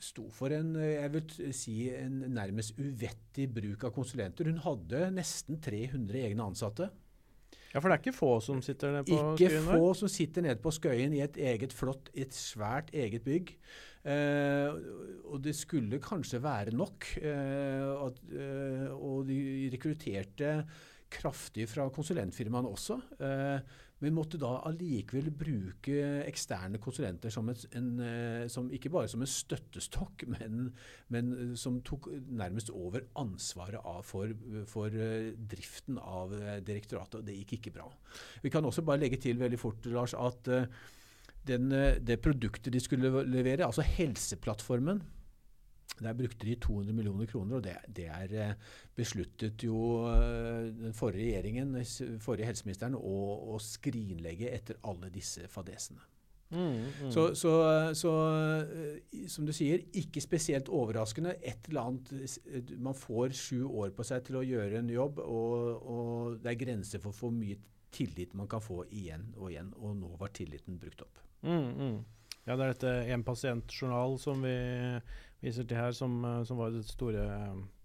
sto 0.03 0.29
for 0.35 0.55
en, 0.55 0.73
jeg 0.79 1.13
vil 1.15 1.53
si, 1.55 1.77
en 1.95 2.23
nærmest 2.35 2.79
uvettig 2.79 3.49
bruk 3.55 3.87
av 3.87 3.95
konsulenter. 3.95 4.47
Hun 4.51 4.63
hadde 4.63 5.09
nesten 5.15 5.59
300 5.63 6.27
egne 6.29 6.47
ansatte. 6.51 6.91
Ja, 7.73 7.79
For 7.79 7.89
det 7.89 7.95
er 7.97 8.01
ikke 8.01 8.17
få 8.17 8.31
som 8.41 8.61
sitter 8.65 8.95
nede 8.95 9.05
på 9.05 9.13
ikke 9.13 9.49
Skøyen? 9.49 9.59
Ikke 9.61 9.77
få 9.77 9.93
som 9.99 10.11
sitter 10.11 10.45
nede 10.45 10.61
på 10.63 10.73
Skøyen 10.73 11.13
i 11.13 11.21
et 11.25 11.37
eget 11.37 11.75
flott, 11.75 12.09
et 12.17 12.33
svært 12.33 12.89
eget 12.97 13.25
bygg. 13.25 13.53
Eh, 14.09 14.79
og 15.29 15.43
det 15.43 15.53
skulle 15.57 15.99
kanskje 16.01 16.41
være 16.41 16.73
nok. 16.73 17.11
Eh, 17.21 17.89
at, 18.07 18.23
eh, 18.33 18.87
og 18.95 19.27
de 19.29 19.69
rekrutterte 19.73 20.55
kraftig 21.13 21.67
fra 21.69 21.87
konsulentfirmaene 21.93 22.69
også. 22.69 22.99
Eh, 23.21 23.77
men 23.99 24.15
måtte 24.15 24.39
da 24.39 24.51
allikevel 24.67 25.29
bruke 25.35 25.97
eksterne 26.23 26.79
konsulenter 26.81 27.33
som, 27.33 27.49
et, 27.51 27.65
en, 27.75 27.89
eh, 28.03 28.45
som 28.51 28.69
ikke 28.73 28.91
bare 28.93 29.09
som 29.11 29.23
en 29.23 29.29
støttestokk, 29.29 30.25
men, 30.35 30.69
men, 31.13 31.33
som 31.59 31.81
tok 31.85 32.07
nærmest 32.27 32.71
over 32.71 33.05
ansvaret 33.19 33.83
for, 34.07 34.31
for, 34.71 34.95
eh, 34.95 35.33
driften 35.51 35.99
av 35.99 36.33
direktoratet. 36.65 37.19
og 37.21 37.27
Det 37.27 37.37
gikk 37.41 37.57
ikke 37.59 37.75
bra. 37.79 37.89
Vi 38.43 38.53
kan 38.53 38.65
også 38.65 38.85
bare 38.87 39.03
legge 39.03 39.19
til 39.21 39.39
veldig 39.41 39.59
fort, 39.59 39.85
Lars, 39.91 40.15
at 40.15 40.47
den, 41.49 41.71
det 42.05 42.19
produktet 42.21 42.73
de 42.73 42.81
skulle 42.83 43.23
levere, 43.25 43.65
altså 43.65 43.83
Helseplattformen, 43.85 45.01
der 46.05 46.17
brukte 46.17 46.47
de 46.47 46.55
200 46.55 46.95
millioner 46.95 47.29
kroner, 47.29 47.57
og 47.57 47.65
det, 47.65 47.75
det 47.95 48.05
er 48.13 48.35
eh, 48.43 48.53
besluttet 48.95 49.63
jo 49.63 50.05
eh, 50.09 50.69
den 50.75 50.95
forrige 50.97 51.39
regjeringen, 51.39 51.75
forrige 52.23 52.49
helseministeren, 52.49 52.95
å, 52.95 53.17
å 53.55 53.59
skrinlegge 53.63 54.51
etter 54.53 54.79
alle 54.87 55.11
disse 55.13 55.47
fadesene. 55.51 56.01
Mm, 56.49 56.85
mm. 57.03 57.11
Så, 57.13 57.35
så, 57.37 57.51
så, 57.93 58.11
eh, 58.73 59.25
som 59.29 59.45
du 59.45 59.53
sier, 59.53 59.83
ikke 60.01 60.21
spesielt 60.23 60.69
overraskende. 60.73 61.35
Et 61.45 61.69
eller 61.69 61.91
annet 61.91 62.77
Man 62.81 62.97
får 62.97 63.35
sju 63.37 63.67
år 63.67 63.93
på 63.93 64.05
seg 64.07 64.25
til 64.25 64.39
å 64.39 64.45
gjøre 64.45 64.81
en 64.81 64.89
jobb, 64.89 65.21
og, 65.21 65.83
og 65.85 66.39
det 66.41 66.53
er 66.53 66.63
grenser 66.63 67.03
for 67.03 67.13
hvor 67.13 67.33
mye 67.35 67.59
tillit 67.93 68.33
man 68.37 68.49
kan 68.49 68.61
få 68.61 68.83
igjen 68.89 69.29
og 69.37 69.51
igjen. 69.51 69.73
Og 69.77 69.97
nå 69.99 70.15
var 70.21 70.33
tilliten 70.33 70.79
brukt 70.81 71.05
opp. 71.05 71.21
Mm, 71.45 71.69
mm. 71.77 71.99
Ja, 72.49 72.57
det 72.57 72.65
er 72.65 72.73
dette 72.73 72.93
én 73.13 73.25
pasient-journal 73.25 74.17
som 74.21 74.41
vi 74.41 74.55
viser 75.43 75.67
til 75.69 75.77
her, 75.77 75.93
som, 75.95 76.17
eh, 76.25 76.41
som 76.47 76.57
var 76.59 76.73
det 76.73 76.83
store, 76.87 77.25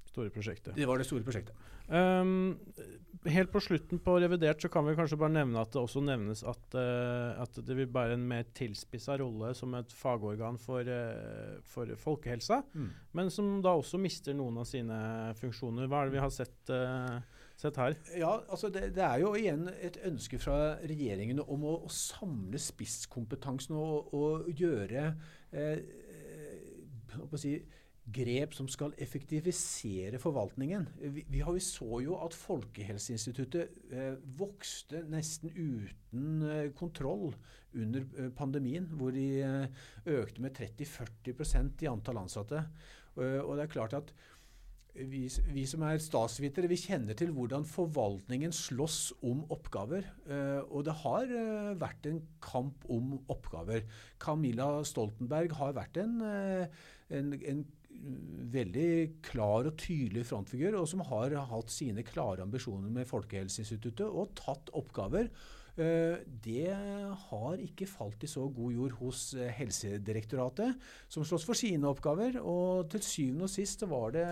store, 0.08 0.32
prosjektet. 0.32 0.74
Det 0.76 0.88
var 0.88 0.98
det 0.98 1.06
store 1.08 1.26
prosjektet. 1.26 1.70
Um, 1.84 2.56
helt 3.28 3.50
på 3.52 3.60
slutten 3.60 4.00
på 4.00 4.14
revidert 4.16 4.62
så 4.62 4.70
kan 4.72 4.86
vi 4.86 4.94
kanskje 4.96 5.18
bare 5.20 5.34
nevne 5.34 5.60
at 5.60 5.74
det 5.74 5.82
også 5.82 6.00
nevnes 6.00 6.40
at, 6.48 6.62
uh, 6.72 7.36
at 7.42 7.58
det 7.60 7.76
vil 7.76 7.90
være 7.92 8.16
en 8.16 8.24
mer 8.24 8.46
tilspissa 8.56 9.18
rolle 9.20 9.50
som 9.52 9.76
et 9.76 9.92
fagorgan 9.92 10.56
for, 10.60 10.80
uh, 10.80 11.60
for 11.68 11.92
folkehelsa, 12.00 12.62
mm. 12.72 12.88
men 13.20 13.28
som 13.32 13.58
da 13.64 13.76
også 13.76 14.00
mister 14.00 14.32
noen 14.36 14.62
av 14.62 14.68
sine 14.70 14.96
funksjoner. 15.42 15.90
Hva 15.90 16.00
er 16.00 16.08
det 16.08 16.16
vi 16.16 16.24
har 16.24 16.32
sett, 16.32 16.56
uh, 16.72 17.20
sett 17.60 17.78
her? 17.80 17.96
Ja, 18.18 18.32
altså 18.48 18.70
det, 18.72 18.90
det, 18.96 19.04
er 19.04 19.22
jo 19.22 19.34
igjen 19.38 19.68
et 19.78 19.98
ønske 20.06 20.40
fra 20.42 20.76
regjeringen 20.82 21.42
om 21.44 21.64
å, 21.66 21.76
å 21.86 21.92
samle 21.92 22.60
spisskompetansen 22.60 23.76
og, 23.78 24.12
og 24.16 24.50
gjøre 24.58 25.06
eh, 25.54 25.78
si, 27.40 27.56
grep 28.04 28.52
som 28.52 28.68
skal 28.68 28.92
effektivisere 29.00 30.18
forvaltningen. 30.20 30.86
Vi, 31.00 31.24
vi, 31.28 31.40
har, 31.40 31.54
vi 31.56 31.62
så 31.64 32.00
jo 32.04 32.18
at 32.20 32.36
Folkehelseinstituttet 32.36 33.78
eh, 33.92 34.18
vokste 34.38 35.04
nesten 35.08 35.54
uten 35.54 36.42
eh, 36.44 36.66
kontroll 36.76 37.32
under 37.74 38.04
eh, 38.18 38.28
pandemien, 38.36 38.90
hvor 38.98 39.14
de 39.14 39.28
eh, 39.40 39.86
økte 40.18 40.44
med 40.44 40.58
30-40% 40.58 41.86
i 41.86 41.90
antall 41.90 42.20
ansatte. 42.26 42.66
Eh, 43.16 43.40
og 43.40 43.56
det 43.56 43.66
er 43.66 43.72
klart 43.72 43.96
at 43.96 44.12
vi, 44.94 45.24
vi, 45.50 45.64
som 45.66 45.82
er 45.82 45.98
statsvitere, 46.02 46.70
vi 46.70 46.78
kjenner 46.78 47.16
til 47.18 47.32
hvordan 47.34 47.66
forvaltningen 47.66 48.52
slåss 48.54 48.98
om 49.26 49.42
oppgaver. 49.52 50.06
Uh, 50.28 50.62
og 50.70 50.84
det 50.86 50.94
har 51.02 51.32
uh, 51.34 51.72
vært 51.80 52.06
en 52.10 52.20
kamp 52.44 52.86
om 52.92 53.16
oppgaver. 53.32 53.82
Camilla 54.22 54.68
Stoltenberg 54.86 55.56
har 55.58 55.74
vært 55.74 55.98
en, 56.04 56.20
uh, 56.22 56.86
en, 57.10 57.34
en 57.34 57.64
veldig 58.54 58.88
klar 59.26 59.66
og 59.70 59.76
tydelig 59.82 60.28
frontfigur, 60.30 60.78
og 60.78 60.88
som 60.90 61.02
har 61.10 61.34
hatt 61.50 61.74
sine 61.74 62.06
klare 62.06 62.46
ambisjoner 62.46 62.92
med 62.94 63.10
Folkehelseinstituttet 63.10 64.06
og 64.06 64.34
tatt 64.38 64.70
oppgaver. 64.78 65.30
Eh, 65.74 66.20
det 66.44 66.70
har 66.70 67.58
ikke 67.58 67.88
falt 67.90 68.22
i 68.22 68.30
så 68.30 68.44
god 68.54 68.74
jord 68.76 68.92
hos 69.00 69.22
eh, 69.34 69.50
Helsedirektoratet, 69.56 70.76
som 71.10 71.26
slåss 71.26 71.46
for 71.48 71.58
sine 71.58 71.88
oppgaver. 71.90 72.38
Og 72.38 72.86
til 72.92 73.02
syvende 73.02 73.48
og 73.48 73.52
sist 73.52 73.82
var 73.90 74.14
det, 74.14 74.26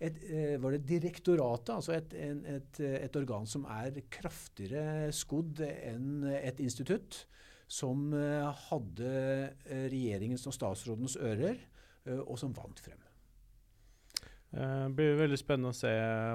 et, 0.00 0.22
eh, 0.24 0.54
var 0.62 0.72
det 0.72 0.86
direktoratet, 0.88 1.74
altså 1.76 1.98
et, 1.98 2.14
et, 2.16 2.80
et, 2.88 3.20
organ 3.20 3.48
som 3.48 3.66
er 3.68 4.00
kraftigere 4.08 5.12
skodd 5.12 5.60
enn 5.66 6.24
et 6.38 6.62
institutt, 6.64 7.26
som 7.68 8.14
hadde 8.16 9.10
regjeringens 9.68 10.46
og 10.48 10.56
statsrådens 10.56 11.18
ører, 11.20 11.60
og 12.24 12.38
som 12.40 12.54
vant 12.56 12.80
frem. 12.80 13.07
Det 14.48 14.64
uh, 14.64 14.88
blir 14.96 15.18
veldig 15.18 15.36
spennende 15.36 15.74
å 15.74 15.76
se 15.76 15.90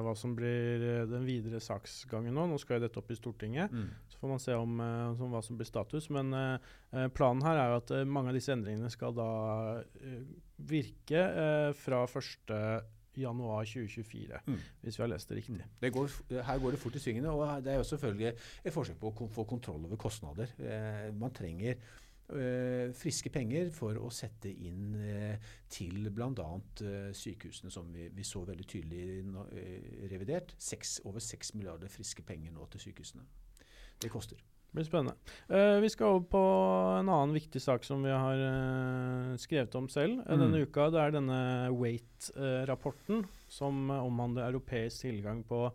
hva 0.06 0.12
som 0.18 0.36
blir 0.38 0.84
uh, 0.84 1.06
den 1.10 1.24
videre 1.26 1.58
saksgangen 1.64 2.36
nå. 2.38 2.44
Nå 2.50 2.58
skal 2.62 2.76
jo 2.78 2.84
dette 2.86 3.00
opp 3.02 3.10
i 3.10 3.16
Stortinget, 3.18 3.72
mm. 3.74 3.88
så 4.14 4.20
får 4.22 4.30
man 4.30 4.44
se 4.44 4.54
om, 4.58 4.72
uh, 4.78 5.18
om 5.18 5.34
hva 5.34 5.42
som 5.46 5.58
blir 5.58 5.70
status. 5.70 6.10
Men 6.14 6.34
eh, 6.38 6.58
planen 7.16 7.46
her 7.46 7.56
er 7.58 7.68
jo 7.72 7.80
at 7.82 7.90
mange 8.06 8.30
av 8.30 8.36
disse 8.38 8.54
endringene 8.54 8.90
skal 8.94 9.12
da 9.18 9.30
virke 10.62 11.22
fra 11.80 12.00
1.1.2024, 12.06 14.42
mm. 14.46 14.62
hvis 14.84 14.98
vi 15.00 15.02
har 15.02 15.10
lest 15.10 15.30
det 15.32 15.38
riktig. 15.42 15.66
Mm. 15.66 15.74
Det 15.82 15.90
går, 15.98 16.08
her 16.52 16.58
går 16.62 16.70
det 16.76 16.84
fort 16.86 16.98
i 17.00 17.02
svingene, 17.02 17.34
og 17.34 17.42
det 17.66 17.72
er 17.74 17.80
jo 17.82 17.90
selvfølgelig 17.96 18.30
et 18.30 18.76
forsøk 18.76 18.98
på 19.02 19.10
å 19.10 19.14
få 19.40 19.44
kontroll 19.50 19.82
over 19.90 19.98
kostnader. 20.06 20.48
man 21.18 21.34
trenger 21.34 21.74
Eh, 21.74 21.78
friske 22.98 23.30
penger 23.30 23.68
for 23.76 23.98
å 24.00 24.08
sette 24.14 24.50
inn 24.50 24.96
uh, 24.96 25.52
til 25.72 26.08
bl.a. 26.14 26.30
Uh, 26.32 27.12
sykehusene, 27.14 27.72
som 27.74 27.92
vi, 27.94 28.08
vi, 28.16 28.26
så 28.26 28.46
veldig 28.48 28.66
tydelig 28.70 29.04
revidert. 30.12 30.56
6, 30.58 31.02
over 31.10 31.24
6 31.24 31.54
milliarder 31.60 31.92
friske 31.92 32.24
penger 32.26 32.56
nå 32.56 32.66
til 32.72 32.88
sykehusene. 32.88 33.28
Det 34.02 34.12
koster. 34.12 34.40
Det 34.74 34.80
blir 34.80 34.88
spennende. 34.88 35.14
Uh, 35.52 35.78
vi 35.84 35.90
skal 35.94 36.16
over 36.16 36.24
på 36.32 36.44
en 36.98 37.12
annen 37.14 37.36
viktig 37.36 37.62
sak 37.62 37.84
som 37.86 38.02
vi 38.02 38.10
har 38.10 38.40
uh, 38.42 39.36
skrevet 39.38 39.76
om 39.78 39.90
selv 39.92 40.24
mm. 40.24 40.40
denne 40.42 40.64
uka. 40.66 40.88
Det 40.90 41.02
er 41.04 41.14
denne 41.14 41.42
Wait-rapporten 41.76 43.22
som 43.52 43.92
omhandler 43.94 44.48
europeisk 44.48 45.06
tilgang 45.06 45.44
på 45.46 45.68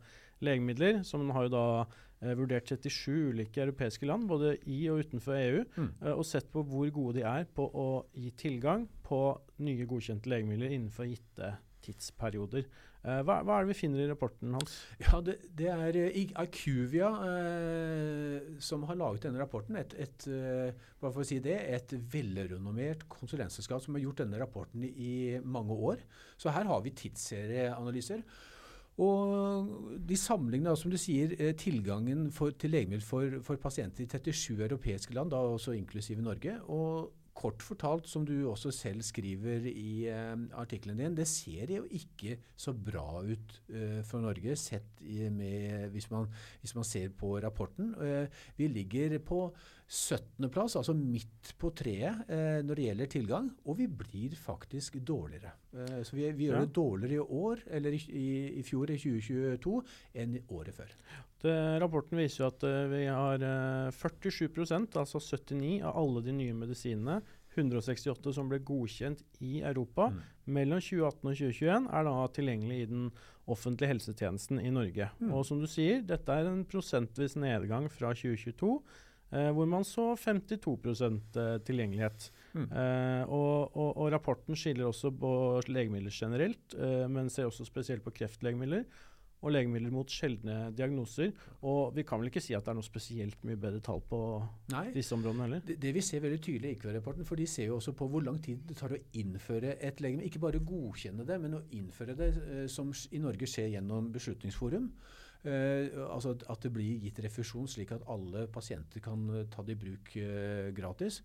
legemidler. 0.44 1.02
Som 1.06 1.30
har 1.34 1.46
jo 1.46 1.54
da 1.54 1.64
eh, 1.82 1.96
vurdert 2.38 2.70
37 2.70 3.30
ulike 3.32 3.62
europeiske 3.62 4.08
land, 4.08 4.26
både 4.30 4.56
i 4.66 4.80
og 4.90 5.04
utenfor 5.04 5.38
EU, 5.38 5.62
mm. 5.76 5.88
eh, 6.02 6.12
og 6.14 6.26
sett 6.26 6.50
på 6.52 6.64
hvor 6.66 6.90
gode 6.94 7.20
de 7.20 7.26
er 7.28 7.46
på 7.54 7.68
å 7.68 7.88
gi 8.16 8.32
tilgang 8.38 8.88
på 9.06 9.22
nye 9.64 9.88
godkjente 9.88 10.30
legemidler 10.30 10.74
innenfor 10.74 11.08
gitte 11.08 11.54
tidsperioder. 11.84 12.66
Eh, 13.06 13.20
hva, 13.22 13.38
hva, 13.46 13.56
er 13.56 13.64
det 13.64 13.72
vi 13.72 13.78
finner 13.78 14.02
i 14.02 14.08
rapporten 14.10 14.56
hans? 14.56 14.74
Ja, 15.04 15.20
Det, 15.24 15.36
det 15.56 15.70
er 15.70 15.98
Acuvia 16.42 17.10
eh, 17.28 18.50
som 18.64 18.84
har 18.88 18.98
laget 18.98 19.28
denne 19.28 19.40
rapporten. 19.40 19.78
Et, 19.78 19.94
et, 20.02 20.28
eh, 20.28 21.22
si 21.22 21.38
det, 21.44 21.56
et 21.78 21.96
velrenommert 22.12 23.06
konsulentselskap 23.12 23.84
som 23.84 23.96
har 23.96 24.04
gjort 24.04 24.24
denne 24.24 24.42
rapporten 24.42 24.84
i 24.88 25.38
mange 25.44 25.74
år. 25.74 26.02
Så 26.36 26.50
her 26.54 26.66
har 26.68 26.82
vi 26.84 26.96
tidsserieanalyser. 26.98 28.24
Og 28.98 30.00
de 30.08 30.16
sammenligner, 30.18 30.74
som 30.74 30.90
du 30.90 30.98
sier, 30.98 31.36
eh, 31.38 31.54
tilgangen 31.54 32.32
for, 32.34 32.50
til 32.58 32.74
legemidler 32.74 33.04
for, 33.04 33.38
for, 33.46 33.60
pasienter 33.62 34.02
i 34.02 34.10
37 34.10 34.64
europeiske 34.64 35.14
land, 35.14 35.30
da 35.30 35.36
også 35.36 35.76
inklusive 35.78 36.22
Norge. 36.22 36.56
Og 36.66 37.12
kort 37.38 37.62
fortalt, 37.62 38.08
som 38.10 38.24
du 38.26 38.34
også 38.50 38.72
selv 38.74 39.04
skriver 39.06 39.68
i 39.70 40.08
eh, 40.10 40.34
artikkelen 40.58 40.98
din, 40.98 41.16
det 41.16 41.28
ser 41.30 41.70
jo 41.76 41.84
ikke 41.94 42.38
så 42.58 42.74
bra 42.74 43.22
ut 43.22 43.58
eh, 43.70 44.00
for 44.06 44.24
Norge 44.24 44.56
sett 44.58 45.02
med, 45.30 45.88
hvis, 45.94 46.10
man, 46.10 46.26
hvis, 46.60 46.74
man, 46.74 46.86
ser 46.88 47.14
på 47.14 47.36
rapporten. 47.44 47.94
Eh, 48.02 48.26
vi 48.58 48.66
ligger 48.72 49.18
på 49.22 49.44
17.-plass, 49.88 50.74
altså 50.76 50.92
midt 50.92 51.54
på 51.56 51.70
treet 51.76 52.28
eh, 52.28 52.58
når 52.60 52.76
det 52.76 52.84
gjelder 52.84 53.10
tilgang, 53.12 53.46
og 53.64 53.78
vi 53.78 53.86
blir 53.88 54.34
faktisk 54.36 54.98
dårligere. 55.00 55.54
Eh, 55.72 56.02
så 56.04 56.16
vi, 56.16 56.26
vi 56.36 56.50
gjør 56.50 56.58
ja. 56.58 56.66
det 56.66 56.76
dårligere 56.76 57.16
i 57.16 57.38
år, 57.40 57.62
eller 57.78 57.96
i, 57.96 58.02
i, 58.12 58.28
i, 58.60 58.64
fjor, 58.68 58.92
i 58.92 58.98
2022, 59.00 59.78
enn 60.20 60.36
året 60.52 60.76
før. 60.76 60.92
Det, 61.40 61.56
rapporten 61.80 62.20
viser 62.20 62.42
jo 62.42 62.50
at 62.50 62.64
uh, 62.66 62.84
vi 62.90 63.04
har 63.06 63.44
uh, 63.46 63.94
47% 63.94 64.96
altså 64.98 65.20
79 65.22 65.76
av 65.86 65.94
alle 66.00 66.24
de 66.26 66.34
nye 66.34 66.56
medisinene 66.58 67.20
168 67.54 68.34
som 68.34 68.50
ble 68.50 68.60
godkjent 68.66 69.22
i 69.44 69.60
Europa 69.66 70.08
mm. 70.12 70.20
mellom 70.54 70.82
2018 70.82 71.30
og 71.30 71.40
2021, 71.40 71.88
er 71.96 72.08
da 72.08 72.14
tilgjengelig 72.34 72.78
i 72.82 72.88
den 72.92 73.08
offentlige 73.48 73.94
helsetjenesten 73.94 74.60
i 74.60 74.72
Norge. 74.74 75.08
Mm. 75.18 75.32
Og 75.32 75.46
som 75.48 75.62
du 75.62 75.68
sier, 75.70 76.02
dette 76.06 76.34
er 76.34 76.50
en 76.50 76.64
prosentvis 76.68 77.38
nedgang 77.40 77.88
fra 77.92 78.12
2022. 78.12 78.74
Eh, 79.28 79.50
hvor 79.52 79.68
man 79.68 79.84
så 79.84 80.14
52 80.16 80.76
eh, 81.04 81.58
tilgjengelighet. 81.66 82.30
Mm. 82.54 82.64
Eh, 82.64 83.22
og, 83.28 83.76
og, 83.76 83.90
og, 83.96 84.06
rapporten 84.14 84.56
skiller 84.56 84.88
også 84.88 85.12
på 85.12 85.32
legemidler 85.68 86.14
generelt, 86.14 86.74
eh, 86.78 87.04
men 87.12 87.28
ser 87.30 87.50
også 87.50 87.66
spesielt 87.68 88.04
på 88.04 88.14
kreftlegemidler 88.22 88.86
og 89.38 89.52
legemidler 89.54 89.92
mot 89.94 90.10
sjeldne 90.10 90.56
diagnoser. 90.74 91.30
Og 91.68 91.94
vi 91.94 92.04
kan 92.06 92.20
vel 92.20 92.30
ikke 92.30 92.42
si 92.42 92.56
at 92.56 92.64
det 92.66 92.72
er 92.72 92.78
noe 92.78 92.86
spesielt 92.86 93.44
mye 93.46 93.60
bedre 93.60 93.82
tall 93.84 94.00
på 94.08 94.20
Nei, 94.72 94.88
disse 94.96 95.14
områdene 95.14 95.46
heller? 95.46 95.62
Det, 95.66 95.78
det 95.82 95.92
vi 95.94 96.02
ser 96.04 96.24
veldig 96.24 96.40
tydelig 96.42 96.72
i 96.72 96.78
IQ-rapporten, 96.78 97.28
for 97.28 97.38
de 97.38 97.46
ser 97.50 97.70
jo 97.70 97.78
også 97.78 97.94
på 97.98 98.08
hvor 98.10 98.24
lang 98.26 98.40
tid 98.42 98.64
det 98.66 98.78
tar 98.80 98.96
å 98.96 99.00
innføre 99.20 99.76
et 99.76 100.02
legemiddel. 100.02 100.32
Ikke 100.32 100.42
bare 100.42 100.64
godkjenne 100.72 101.26
det, 101.28 101.38
men 101.44 101.60
å 101.60 101.62
innføre 101.78 102.18
det, 102.18 102.32
eh, 102.48 102.66
som 102.72 102.90
i 102.90 103.22
Norge 103.22 103.50
skjer 103.50 103.70
gjennom 103.76 104.10
Beslutningsforum. 104.14 104.90
Uh, 105.46 106.10
altså 106.10 106.32
at 106.50 106.64
det 106.64 106.72
blir 106.74 106.98
gitt 106.98 107.20
refusjon, 107.22 107.68
slik 107.70 107.92
at 107.94 108.06
alle 108.10 108.48
pasienter 108.50 109.02
kan 109.04 109.20
uh, 109.30 109.44
ta 109.46 109.62
det 109.62 109.76
i 109.76 109.78
bruk 109.78 110.10
uh, 110.18 110.70
gratis. 110.74 111.20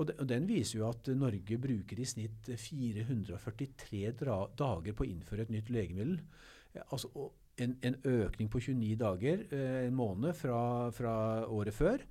Og, 0.00 0.08
Den 0.24 0.46
viser 0.48 0.80
jo 0.80 0.86
at 0.88 1.10
Norge 1.12 1.58
bruker 1.60 2.00
i 2.00 2.06
snitt 2.08 2.48
443 2.48 4.14
dager 4.56 4.96
på 4.96 5.04
å 5.04 5.10
innføre 5.10 5.44
et 5.44 5.52
nytt 5.52 5.68
legemiddel. 5.74 6.16
altså 6.88 7.30
en, 7.58 7.76
en, 7.82 7.96
økning 8.06 8.48
på 8.48 8.60
29 8.62 8.96
dager, 8.96 9.40
en 9.50 9.94
måned 9.94 10.36
fra, 10.38 10.90
fra 10.94 11.14
året 11.50 11.74
før. 11.74 12.04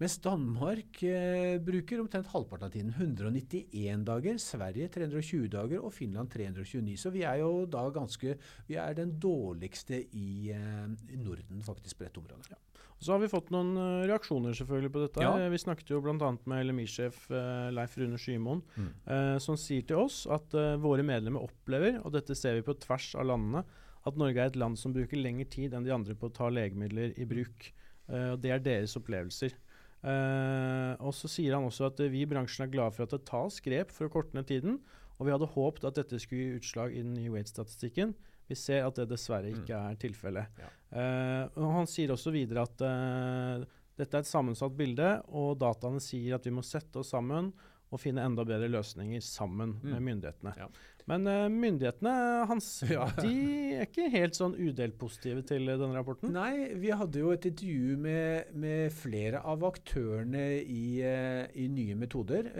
Mens 0.00 0.16
Danmark 0.24 1.02
eh, 1.06 1.58
bruker 1.62 2.00
omtrent 2.02 2.30
halvparten 2.32 2.66
av 2.66 2.72
tiden. 2.74 2.90
191 2.96 4.06
dager. 4.08 4.38
Sverige 4.42 4.88
320 4.96 5.46
dager 5.52 5.84
og 5.84 5.92
Finland 5.94 6.32
329. 6.32 6.96
Så 6.98 7.12
vi 7.14 7.22
er 7.28 7.42
jo 7.42 7.66
da 7.70 7.84
ganske 7.94 8.36
Vi 8.66 8.78
er 8.80 8.96
den 8.98 9.18
dårligste 9.20 10.00
i, 10.10 10.50
eh, 10.50 11.16
Norden 11.22 11.62
faktisk 11.62 11.98
på 11.98 12.08
dette 12.08 12.22
området. 12.22 12.50
Ja. 12.50 12.60
Så 13.02 13.12
har 13.12 13.18
vi 13.18 13.30
fått 13.30 13.48
noen 13.50 13.74
uh, 13.74 14.04
reaksjoner 14.06 14.54
selvfølgelig 14.54 14.90
på 14.94 15.00
dette. 15.02 15.22
Ja. 15.24 15.48
Vi 15.50 15.58
snakket 15.58 15.88
jo 15.90 15.98
bl.a. 16.04 16.28
med 16.46 16.68
LMI-sjef 16.68 17.24
uh, 17.34 17.66
Leif 17.74 17.96
Rune 17.98 18.18
Skymoen, 18.20 18.62
mm. 18.76 18.90
eh, 19.10 19.38
som 19.42 19.58
sier 19.58 19.82
til 19.88 20.04
oss 20.04 20.20
at 20.30 20.54
våre 20.78 21.02
medlemmer 21.06 21.42
opplever, 21.42 21.98
og 22.04 22.14
dette 22.14 22.36
ser 22.38 22.54
vi 22.60 22.62
på 22.66 22.76
tvers 22.84 23.08
av 23.18 23.26
landene, 23.32 23.64
at 24.06 24.18
Norge 24.18 24.38
er 24.38 24.52
et 24.52 24.58
land 24.58 24.78
som 24.78 24.94
bruker 24.94 25.18
lengre 25.18 25.48
tid 25.50 25.74
enn 25.74 25.86
de 25.86 25.94
andre 25.94 26.14
på 26.18 26.30
å 26.30 26.34
ta 26.36 26.46
legemidler 26.50 27.18
i 27.18 27.26
bruk. 27.26 27.68
og 28.06 28.38
Det 28.42 28.50
er 28.54 28.62
deres 28.62 28.94
opplevelser. 28.98 29.54
Uh, 30.02 30.98
og 30.98 31.12
så 31.14 31.28
sier 31.30 31.54
han 31.54 31.68
også 31.68 31.86
at 31.86 32.00
uh, 32.02 32.10
vi 32.10 32.24
i 32.24 32.28
bransjen 32.28 32.64
er 32.66 32.72
glade 32.72 32.94
for 32.96 33.06
at 33.06 33.14
det 33.14 33.22
tas 33.28 33.60
grep 33.62 33.92
for 33.94 34.08
å 34.08 34.12
korte 34.12 34.34
ned 34.34 34.48
tiden, 34.48 34.80
og 35.14 35.28
vi 35.28 35.34
hadde 35.34 35.50
håpet 35.54 35.86
at 35.86 36.00
dette 36.00 36.18
skulle 36.18 36.42
gi 36.42 36.58
utslag 36.58 36.96
i 36.96 37.04
den 37.04 37.12
nye 37.14 37.30
Wait-statistikken. 37.30 38.16
Vi 38.50 38.58
ser 38.58 38.88
at 38.88 38.98
det 38.98 39.06
dessverre 39.12 39.52
mm. 39.52 39.60
ikke 39.60 39.78
er 39.78 40.00
tilfellet. 40.02 40.58
Ja. 40.58 40.72
Uh, 40.90 41.44
og 41.62 41.76
han 41.78 41.90
sier 41.90 42.10
også 42.14 42.34
videre 42.34 42.66
at 42.66 42.82
dette 42.82 44.18
er 44.18 44.24
et 44.24 44.28
sammensatt 44.28 44.74
bilde, 44.74 45.14
og 45.30 45.54
dataene 45.62 46.02
sier 46.02 46.34
at 46.34 46.48
vi 46.48 46.54
må 46.56 46.66
sette 46.66 46.98
oss 46.98 47.12
sammen 47.14 47.52
og 47.92 48.00
finne 48.00 48.24
enda 48.24 48.44
bedre 48.48 48.70
løsninger 48.72 49.22
sammen 49.22 49.76
mm. 49.76 49.88
med 49.92 50.04
myndighetene. 50.08 50.54
Ja. 50.58 50.68
Men 51.10 51.26
uh, 51.26 51.48
myndighetene 51.50 52.14
hans 52.50 52.68
ja. 52.90 53.08
de 53.18 53.34
er 53.78 53.86
ikke 53.88 54.08
helt 54.12 54.38
sånn 54.38 54.54
udelt 54.54 54.98
positive 55.00 55.42
til 55.48 55.66
uh, 55.66 55.76
denne 55.76 55.96
rapporten? 55.98 56.32
Nei, 56.34 56.72
vi 56.78 56.92
hadde 56.94 57.22
jo 57.22 57.34
et 57.34 57.46
intervju 57.50 57.98
med, 58.00 58.54
med 58.54 58.94
flere 58.94 59.42
av 59.42 59.64
aktørene 59.72 60.46
i, 60.62 60.86
uh, 61.02 61.44
i 61.58 61.68
Nye 61.72 61.98
metoder, 61.98 62.50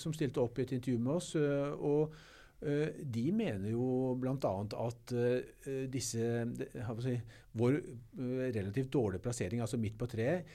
som 0.00 0.14
stilte 0.16 0.42
opp 0.42 0.58
i 0.58 0.64
et 0.64 0.78
intervju 0.78 1.00
med 1.02 1.18
oss. 1.18 1.34
og 1.34 2.14
Uh, 2.64 2.88
de 2.96 3.26
mener 3.34 3.74
jo 3.74 4.14
bl.a. 4.16 4.36
at 4.86 5.12
uh, 5.12 5.80
disse, 5.92 6.28
si, 7.04 7.16
vår 7.60 7.76
relativt 8.54 8.92
dårlige 8.94 9.20
plassering, 9.26 9.60
altså 9.60 9.76
midt 9.80 9.98
på 10.00 10.08
treet, 10.08 10.48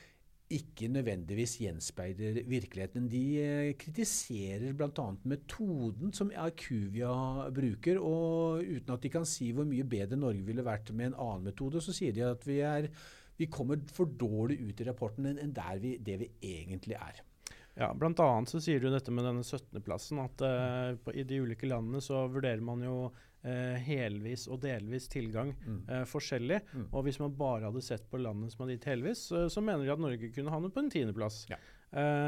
ikke 0.49 0.87
nødvendigvis 0.89 1.57
gjenspeiler 1.61 2.39
virkeligheten. 2.49 3.05
De 3.11 3.73
kritiserer 3.77 4.73
bl.a. 4.73 5.05
metoden 5.29 6.13
som 6.15 6.31
Arcuvia 6.33 7.11
bruker. 7.53 7.99
og 8.01 8.65
Uten 8.65 8.95
at 8.95 9.05
de 9.05 9.13
kan 9.13 9.27
si 9.29 9.51
hvor 9.53 9.67
mye 9.69 9.85
bedre 9.85 10.17
Norge 10.17 10.41
ville 10.47 10.65
vært 10.65 10.89
med 10.89 11.11
en 11.11 11.19
annen 11.21 11.49
metode, 11.51 11.83
så 11.85 11.93
sier 11.93 12.15
de 12.15 12.25
at 12.25 12.47
vi, 12.49 12.59
er, 12.65 12.89
vi 13.37 13.49
kommer 13.51 13.81
for 13.93 14.09
dårlig 14.09 14.57
ut 14.63 14.81
i 14.81 14.89
rapporten 14.89 15.29
enn 15.35 15.53
der 15.53 15.81
vi, 15.83 15.97
det 16.01 16.17
vi 16.23 16.31
egentlig 16.41 16.97
er. 16.97 17.21
Ja, 17.79 17.93
annet 17.93 18.51
så 18.51 18.59
sier 18.59 18.81
du 18.81 18.89
dette 18.91 19.13
med 19.13 19.23
denne 19.23 19.45
17.-plassen, 19.45 20.19
at 20.25 20.41
uh, 20.43 21.13
i 21.13 21.23
de 21.23 21.37
ulike 21.45 21.69
landene 21.69 22.01
så 22.03 22.25
vurderer 22.27 22.63
man 22.65 22.81
jo 22.83 22.95
uh, 23.45 23.75
helvis 23.85 24.47
og 24.51 24.61
delvis 24.63 25.09
tilgang 25.11 25.53
mm. 25.55 25.81
eh, 25.87 26.05
forskjellig. 26.09 26.61
Mm. 26.71 26.87
Og 26.91 27.05
hvis 27.07 27.19
man 27.21 27.35
bare 27.39 27.69
hadde 27.69 27.83
sett 27.85 28.07
på 28.11 28.21
landene 28.21 28.51
som 28.51 28.63
hadde 28.63 28.77
gitt 28.77 28.89
helvis, 28.91 29.25
så 29.29 29.63
mener 29.63 29.85
de 29.85 29.93
at 29.93 30.03
Norge 30.03 30.31
kunne 30.35 30.53
havnet 30.53 30.75
på 30.75 30.83
en 30.83 30.91
tiendeplass. 30.93 31.43
Ja. 31.51 31.59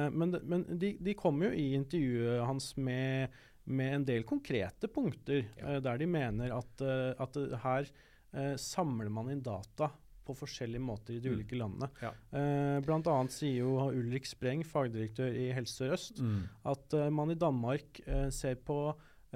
men, 0.09 0.33
men 0.49 0.65
de, 0.81 0.95
de 0.99 1.13
kom 1.17 1.41
jo 1.43 1.51
i 1.53 1.71
intervjuet 1.77 2.45
hans 2.47 2.71
med, 2.81 3.33
med 3.69 3.97
en 3.97 4.05
del 4.07 4.25
konkrete 4.25 4.89
punkter, 4.89 5.43
ja. 5.59 5.79
der 5.83 6.01
de 6.01 6.07
mener 6.09 6.55
at, 6.55 6.85
at 7.21 7.37
her 7.65 7.91
samler 8.57 9.11
man 9.13 9.29
inn 9.29 9.43
data 9.45 9.91
på 10.25 10.35
forskjellige 10.37 10.83
måter 10.83 11.15
i 11.15 11.21
de 11.21 11.31
mm. 11.31 11.37
ulike 11.37 11.57
landene. 11.59 11.89
Ja. 12.01 12.11
Uh, 12.33 12.77
blant 12.85 13.09
annet 13.11 13.35
sier 13.35 13.63
jo 13.63 13.89
Ulrik 13.89 14.27
Spreng, 14.29 14.63
fagdirektør 14.67 15.33
i 15.33 15.49
Helse 15.55 15.81
Sør-Øst, 15.81 16.21
mm. 16.21 16.41
at 16.73 16.97
uh, 16.97 17.07
man 17.13 17.33
i 17.33 17.39
Danmark 17.39 18.01
uh, 18.07 18.29
ser 18.33 18.59
på 18.61 18.83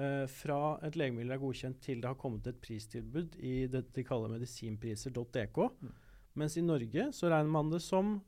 uh, 0.00 0.24
fra 0.30 0.60
et 0.86 0.98
legemiddel 0.98 1.36
er 1.36 1.42
godkjent 1.42 1.80
til 1.84 2.02
det 2.02 2.10
har 2.10 2.18
kommet 2.20 2.46
et 2.50 2.60
pristilbud 2.62 3.38
i 3.40 3.66
det 3.72 3.86
de 3.96 4.06
kaller 4.06 4.32
medisinpriser.dk. 4.36 5.60
Mm. 5.80 5.92
Mens 6.36 6.56
i 6.60 6.64
Norge 6.64 7.10
så 7.16 7.30
regner 7.32 7.48
man 7.48 7.70
det 7.72 7.80
som 7.80 8.18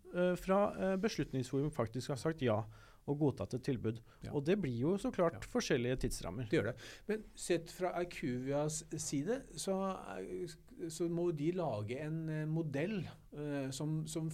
fra 0.41 0.97
Beslutningsforum 0.97 1.69
faktisk 1.69 2.15
har 2.15 2.17
sagt 2.17 2.41
ja 2.41 2.63
og 3.09 3.19
godtatt 3.21 3.57
et 3.59 3.65
tilbud. 3.69 4.01
Ja. 4.25 4.33
Og 4.37 4.47
det 4.47 4.59
blir 4.61 4.77
jo 4.81 4.95
så 5.01 5.11
klart 5.13 5.37
ja. 5.37 5.51
forskjellige 5.53 5.99
tidsrammer. 6.07 6.49
Det 6.49 6.57
gjør 6.57 6.71
det. 6.71 6.75
Men 7.09 7.27
sett 7.37 7.73
fra 7.73 7.93
Arcuvias 8.01 8.83
side 8.97 9.43
så 9.57 9.77
så 10.95 11.09
må 11.11 11.31
de 11.35 11.51
lage 11.59 11.99
en 12.05 12.21
modell 12.51 13.01
uh, 13.35 13.71
som, 13.75 14.05
som, 14.07 14.29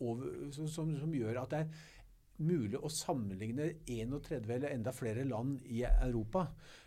over, 0.00 0.30
som, 0.54 0.68
som, 0.68 1.14
gjør 1.14 1.42
at 1.42 1.52
det 1.52 1.58
er 1.64 1.84
mulig 2.44 2.78
å 2.80 2.90
sammenligne 2.92 3.70
31 3.88 4.50
eller 4.56 4.72
enda 4.72 4.94
flere 4.94 5.24
land 5.28 5.62
i 5.72 5.82
Europa. 5.86 6.46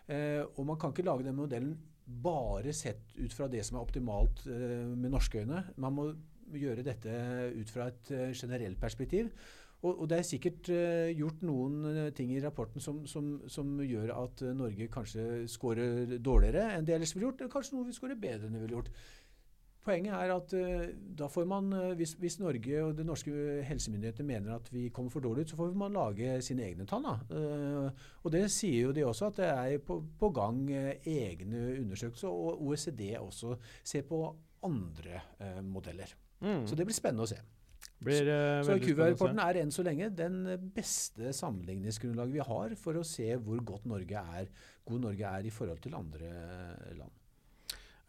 Uh, 0.10 0.44
og 0.56 0.66
man 0.72 0.80
kan 0.82 0.94
ikke 0.94 1.08
lage 1.08 1.28
den 1.28 1.38
modellen 1.38 1.78
bare 2.10 2.74
sett 2.74 3.14
ut 3.20 3.34
fra 3.36 3.48
det 3.52 3.62
som 3.66 3.78
er 3.78 3.86
optimalt 3.86 4.44
uh, 4.50 4.90
med 4.96 5.14
norske 5.14 5.44
øyne. 5.44 5.64
Man 5.78 5.98
må 5.98 6.12
gjøre 6.50 6.86
dette 6.86 7.16
ut 7.54 7.70
fra 7.70 7.92
et 7.92 8.10
generelt 8.34 8.80
perspektiv. 8.82 9.30
Og, 9.80 9.94
og, 9.94 10.06
det 10.12 10.18
er 10.18 10.26
sikkert 10.28 10.70
gjort 11.16 11.44
noen 11.48 12.10
ting 12.18 12.34
i 12.34 12.42
rapporten 12.44 12.84
som, 12.84 12.98
som, 13.08 13.30
som 13.48 13.78
gjør 13.80 14.12
at 14.12 14.42
Norge 14.58 14.90
kanskje 14.92 15.46
scorer 15.48 16.18
dårligere 16.20 16.74
enn 16.74 16.88
det 16.90 16.98
ellers 16.98 17.14
ville 17.16 17.30
gjort. 17.30 17.46
Eller 17.46 17.54
kanskje 17.54 17.78
noe 17.78 17.88
vi 17.88 17.96
scorer 17.96 18.20
bedre 18.20 18.50
enn 18.50 18.58
det 18.58 18.64
ville 18.66 18.76
gjort. 18.76 18.90
Poenget 19.90 20.14
er 20.14 20.34
at 20.36 20.56
da 21.18 21.28
får 21.34 21.48
man, 21.50 21.74
hvis, 21.98 22.14
hvis, 22.22 22.38
Norge 22.42 22.84
og 22.86 22.94
de 22.98 23.06
norske 23.08 23.34
helsemyndighetene 23.66 24.28
mener 24.28 24.56
at 24.60 24.70
vi 24.74 24.88
kommer 24.94 25.10
for 25.10 25.26
dårlig 25.26 25.48
ut, 25.48 25.54
så 25.54 25.58
får 25.58 25.74
man 25.82 25.98
lage 25.98 26.36
sine 26.46 26.68
egne 26.68 26.86
tall. 26.90 27.08
og 27.10 28.32
det 28.32 28.44
sier 28.54 28.86
jo 28.86 28.94
de 28.94 29.08
også, 29.08 29.32
at 29.32 29.40
det 29.42 29.50
er 29.50 29.78
på, 29.82 29.98
på 30.20 30.30
gang 30.36 30.62
egne 30.70 31.64
undersøkelser. 31.80 32.30
Og 32.30 32.62
OECD 32.70 33.16
også 33.18 33.56
ser 33.84 34.06
på 34.06 34.22
andre 34.64 35.24
modeller. 35.66 36.14
Mm. 36.40 36.68
Så 36.68 36.78
det 36.78 36.86
blir 36.88 36.96
spennende 36.96 37.26
å 37.26 37.32
se. 37.32 37.40
Blir, 38.00 38.30
uh, 38.32 38.62
så 38.64 38.78
QVA-rapporten 38.80 39.42
er 39.44 39.60
enn 39.60 39.72
så 39.76 39.84
lenge 39.84 40.08
den 40.16 40.44
beste 40.76 41.34
sammenligningsgrunnlaget 41.36 42.38
vi 42.38 42.46
har 42.48 42.76
for 42.80 43.00
å 43.00 43.08
se 43.08 43.28
hvor 43.44 43.60
godt 43.74 43.90
Norge 43.92 44.22
er, 44.40 44.52
god 44.88 45.04
Norge 45.04 45.32
er 45.40 45.48
i 45.48 45.52
forhold 45.52 45.82
til 45.84 45.98
andre 46.00 46.30
land. 46.96 47.12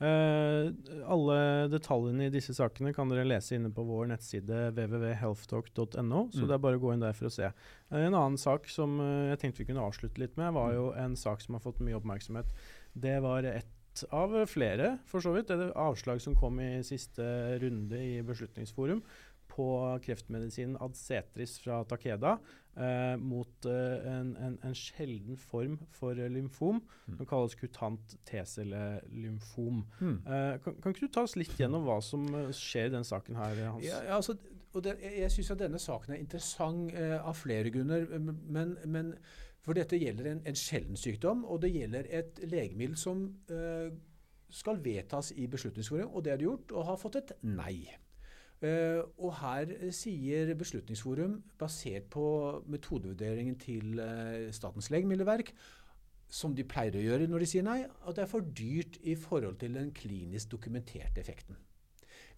Uh, 0.01 0.71
alle 1.13 1.41
detaljene 1.69 2.31
i 2.31 2.33
disse 2.33 2.55
sakene 2.57 2.95
kan 2.97 3.11
dere 3.13 3.27
lese 3.29 3.59
inne 3.59 3.69
på 3.75 3.85
vår 3.85 4.09
nettside 4.15 4.71
www.healthtalk.no. 4.73 6.23
så 6.33 6.41
mm. 6.41 6.47
det 6.47 6.55
er 6.57 6.63
bare 6.65 6.79
å 6.81 6.85
gå 6.87 6.95
inn 6.95 7.05
der 7.05 7.17
for 7.19 7.29
å 7.29 7.35
se. 7.35 7.51
Uh, 7.93 7.99
en 8.01 8.15
annen 8.15 8.39
sak 8.41 8.71
som 8.73 8.97
jeg 9.03 9.43
tenkte 9.43 9.65
vi 9.65 9.69
kunne 9.73 9.85
avslutte 9.85 10.23
litt 10.23 10.41
med, 10.41 10.55
var 10.57 10.73
jo 10.77 10.89
en 10.97 11.19
sak 11.21 11.45
som 11.45 11.59
har 11.59 11.65
fått 11.67 11.83
mye 11.85 11.99
oppmerksomhet. 12.01 12.49
Det 12.97 13.19
var 13.21 13.45
ett 13.45 14.05
av 14.15 14.33
flere, 14.49 14.95
for 15.11 15.21
så 15.21 15.35
vidt. 15.35 15.51
Det 15.51 15.69
er 15.69 15.77
avslag 15.79 16.23
som 16.23 16.37
kom 16.39 16.61
i 16.63 16.79
siste 16.87 17.25
runde 17.61 17.99
i 17.99 18.21
Beslutningsforum 18.25 19.03
på 19.51 19.67
kreftmedisinen 20.05 20.79
Adcetris 20.81 21.59
fra 21.63 21.83
Takeda 21.89 22.37
eh, 22.77 23.17
mot 23.21 23.67
eh, 23.69 24.07
en, 24.13 24.33
en, 24.37 24.57
en, 24.63 24.77
sjelden 24.77 25.39
form 25.41 25.79
for 25.95 26.15
lymfom 26.15 26.81
mm. 26.81 27.19
som 27.19 27.29
kalles 27.29 27.57
kutant 27.59 28.17
T-cellelymfom. 28.29 29.85
Mm. 30.01 30.17
Eh, 30.27 30.55
kan, 30.65 30.79
kan, 30.81 30.95
ikke 30.95 31.09
du 31.09 31.15
ta 31.15 31.27
oss 31.27 31.37
litt 31.39 31.57
gjennom 31.59 31.87
hva 31.89 32.01
som 32.05 32.27
eh, 32.31 32.51
skjer 32.57 32.91
i 32.91 32.97
den 32.97 33.07
saken 33.07 33.39
her, 33.41 33.63
Hans? 33.75 33.87
Ja, 33.87 34.03
ja, 34.07 34.19
altså, 34.21 34.39
det, 34.79 34.97
jeg 35.03 35.31
syns 35.35 35.55
at 35.55 35.63
denne 35.65 35.81
saken 35.83 36.15
er 36.15 36.23
interessant 36.23 36.95
eh, 36.95 37.17
av 37.19 37.39
flere 37.39 37.73
grunner. 37.75 38.07
Men, 38.19 38.77
men, 38.87 39.15
for 39.61 39.77
dette 39.77 39.99
gjelder 40.01 40.31
en, 40.31 40.39
en 40.49 40.57
sjelden 40.57 40.97
sykdom, 40.97 41.43
og 41.45 41.61
det 41.61 41.75
gjelder 41.75 42.07
et 42.17 42.39
legemiddel 42.49 42.97
som 42.97 43.27
eh, 43.53 43.91
skal 44.51 44.81
vedtas 44.83 45.35
i 45.37 45.47
Beslutningsforum, 45.51 46.15
og 46.15 46.25
det 46.25 46.33
har 46.33 46.41
de 46.41 46.49
gjort, 46.49 46.73
og 46.73 46.87
har 46.89 47.01
fått 47.01 47.19
et 47.21 47.35
nei. 47.45 47.83
Uh, 48.61 49.01
og 49.17 49.33
her 49.41 49.71
sier 49.97 50.51
Beslutningsforum, 50.61 51.39
basert 51.61 52.11
på 52.13 52.25
metodevurderingen 52.69 53.57
til 53.61 53.97
uh, 53.97 54.51
Statens 54.53 54.91
legemiddelverk, 54.93 55.55
som 56.31 56.53
de 56.55 56.67
pleier 56.69 56.99
å 56.99 57.03
gjøre 57.03 57.27
når 57.31 57.43
de 57.43 57.49
sier 57.49 57.65
nei, 57.67 57.81
at 57.89 58.19
det 58.19 58.27
er 58.27 58.31
for 58.31 58.45
dyrt 58.45 59.01
i 59.03 59.17
forhold 59.19 59.57
til 59.63 59.81
den 59.81 59.91
klinisk 59.97 60.53
dokumenterte 60.53 61.23
effekten. 61.23 61.57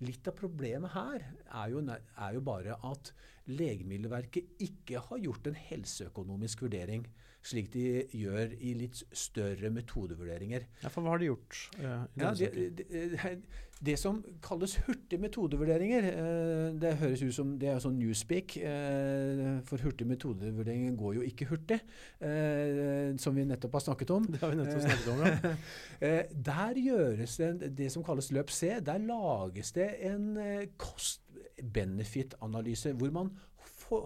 Litt 0.02 0.26
av 0.30 0.38
problemet 0.38 0.94
her 0.94 1.26
er 1.26 1.74
jo, 1.74 1.82
er 1.82 2.38
jo 2.38 2.44
bare 2.46 2.78
at 2.88 3.12
Legemiddelverket 3.50 4.62
ikke 4.62 5.02
har 5.02 5.22
gjort 5.22 5.48
en 5.50 5.58
helseøkonomisk 5.58 6.62
vurdering 6.66 7.06
slik 7.46 7.72
de 7.74 8.04
gjør 8.14 8.54
i 8.62 8.76
litt 8.78 9.02
større 9.16 9.70
metodevurderinger. 9.74 10.68
Ja, 10.82 10.90
for 10.92 11.02
hva 11.02 11.16
har 11.16 11.22
de 11.22 11.32
gjort? 11.32 11.58
Uh, 11.78 12.04
ja, 12.20 12.30
det, 12.38 12.50
det, 12.78 13.32
det, 13.82 13.96
som 13.98 14.20
kalles 14.44 14.76
hurtige 14.86 15.18
metodevurderinger, 15.22 16.06
uh, 16.14 16.68
det 16.78 16.94
høres 17.00 17.24
ut 17.24 17.34
som 17.34 17.56
det 17.58 17.72
er 17.72 17.82
sånn 17.82 17.98
newspeak. 17.98 18.54
For 19.68 19.82
hurtige 19.82 20.10
metodevurderinger 20.12 20.94
går 20.98 21.18
jo 21.18 21.26
ikke 21.26 21.48
hurtig, 21.50 21.80
som 23.22 23.36
vi 23.36 23.46
nettopp 23.48 23.78
har 23.78 23.86
snakket 23.88 24.14
om. 24.14 24.28
Det 24.30 24.42
har 24.42 24.54
vi 24.54 24.60
nettopp 24.60 24.86
snakket 24.86 25.10
om, 25.12 25.24
ja. 25.26 26.14
der 26.52 26.82
gjøres 26.82 27.38
det 27.42 27.72
det 27.82 27.90
som 27.94 28.06
kalles 28.06 28.30
løp 28.34 28.54
C. 28.54 28.76
Der 28.86 29.02
lages 29.02 29.74
det 29.74 29.90
en 30.06 30.34
cost-benefit-analyse, 31.32 32.92
hvor 32.92 33.10
man 33.10 33.30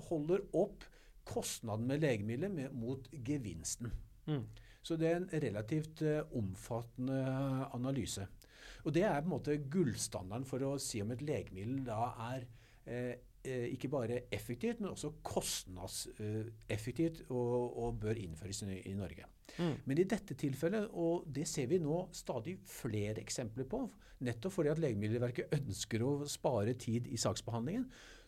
holder 0.08 0.44
opp 0.54 0.84
kostnaden 1.26 1.86
med 1.86 2.00
legemiddelet 2.00 2.54
med, 2.54 2.72
mot 2.72 3.08
gevinsten. 3.10 3.92
Mm. 4.26 4.44
Så 4.82 4.96
det 4.96 5.08
er 5.08 5.16
en 5.16 5.30
relativt 5.42 6.02
uh, 6.02 6.22
omfattende 6.38 7.18
analyse. 7.74 8.26
Og 8.84 8.94
det 8.94 9.02
er 9.02 9.20
på 9.20 9.26
en 9.26 9.32
måte 9.34 9.56
gullstandarden 9.70 10.46
for 10.46 10.62
å 10.62 10.76
si 10.78 11.02
om 11.02 11.10
et 11.10 11.22
legemiddel 11.22 11.82
da 11.86 12.12
er 12.32 12.46
eh 12.86 13.14
ikke 13.46 13.88
bare 13.92 14.20
effektivt, 14.34 14.80
men 14.80 14.90
også 14.92 15.12
kostnadseffektivt 15.26 17.22
og, 17.30 17.78
og, 17.78 18.00
bør 18.02 18.16
innføres 18.20 18.62
i, 18.66 18.94
Norge. 18.98 19.24
Mm. 19.58 19.76
Men 19.84 19.98
i 20.02 20.08
dette 20.08 20.34
tilfellet, 20.38 20.88
og 20.92 21.24
det 21.32 21.46
ser 21.48 21.66
vi 21.70 21.78
nå 21.82 22.08
stadig 22.16 22.58
flere 22.66 23.20
eksempler 23.22 23.64
på, 23.70 23.84
nettopp 24.26 24.52
fordi 24.54 24.72
at 24.72 24.80
Legemiddelverket 24.82 25.52
ønsker 25.58 26.02
å 26.02 26.12
spare 26.30 26.74
tid 26.80 27.08
i 27.12 27.18
saksbehandlingen, 27.20 27.86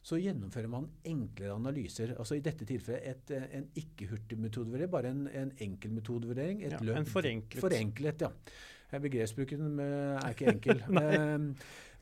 så 0.08 0.16
gjennomfører 0.20 0.70
man 0.70 0.86
enklere 1.08 1.56
analyser. 1.56 2.14
Altså 2.16 2.38
I 2.38 2.44
dette 2.44 2.64
tilfellet 2.68 3.02
et, 3.10 3.30
eh, 3.34 3.48
en 3.58 3.66
ikke-hurtig 3.76 4.38
metodevurdering, 4.40 4.92
bare 4.92 5.12
en, 5.12 5.26
en 5.26 5.52
enkel 5.64 5.90
metodevurdering. 5.96 6.62
Et 6.64 6.72
ja, 6.76 6.80
løp, 6.80 7.00
en 7.00 7.08
forenklet. 7.08 7.60
Forenklet, 7.64 8.24
ja. 8.24 8.30
Begrepsbruken 8.88 9.80
er 9.84 10.30
ikke 10.32 10.52
enkel. 10.54 10.78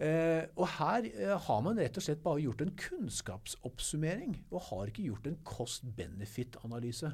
uh, 0.01 0.43
og 0.57 0.69
her 0.79 1.09
uh, 1.13 1.37
har 1.47 1.63
man 1.65 1.81
rett 1.81 1.97
og 1.97 2.05
slett 2.05 2.23
bare 2.25 2.43
gjort 2.45 2.65
en 2.65 2.75
kunnskapsoppsummering, 2.81 4.37
og 4.51 4.69
har 4.71 4.93
ikke 4.93 5.09
gjort 5.09 5.31
en 5.31 5.41
cost-benefit-analyse. 5.47 7.13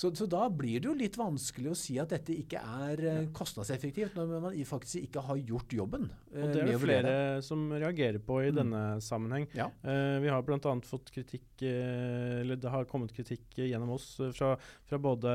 Så, 0.00 0.08
så, 0.16 0.24
da 0.30 0.46
blir 0.48 0.80
det 0.80 0.88
jo 0.88 0.94
litt 0.96 1.18
vanskelig 1.20 1.74
å 1.74 1.76
si 1.76 1.98
at 2.00 2.14
dette 2.14 2.32
ikke 2.32 2.60
er 2.88 3.02
uh, 3.04 3.18
kostnadseffektivt, 3.36 4.16
når 4.16 4.30
man 4.46 4.56
faktisk 4.64 5.04
ikke 5.04 5.24
har 5.26 5.40
gjort 5.50 5.74
jobben. 5.76 6.06
Uh, 6.30 6.40
og 6.40 6.54
Det 6.54 6.62
er 6.62 6.70
det 6.70 6.80
flere 6.80 7.14
som 7.44 7.66
reagerer 7.74 8.20
på 8.24 8.40
i 8.40 8.48
mm. 8.48 8.56
denne 8.62 8.82
sammenheng. 9.04 9.44
Ja. 9.56 9.68
Uh, 9.84 10.16
vi 10.24 10.32
har 10.32 10.46
bl.a. 10.46 10.76
fått 10.88 11.12
kritikk, 11.12 11.48
eller 11.60 12.56
det 12.56 12.72
har 12.72 12.88
kommet 12.88 13.12
kritikk 13.12 13.60
gjennom 13.60 13.92
oss 13.98 14.14
fra, 14.38 14.54
fra, 14.88 15.00
både, 15.02 15.34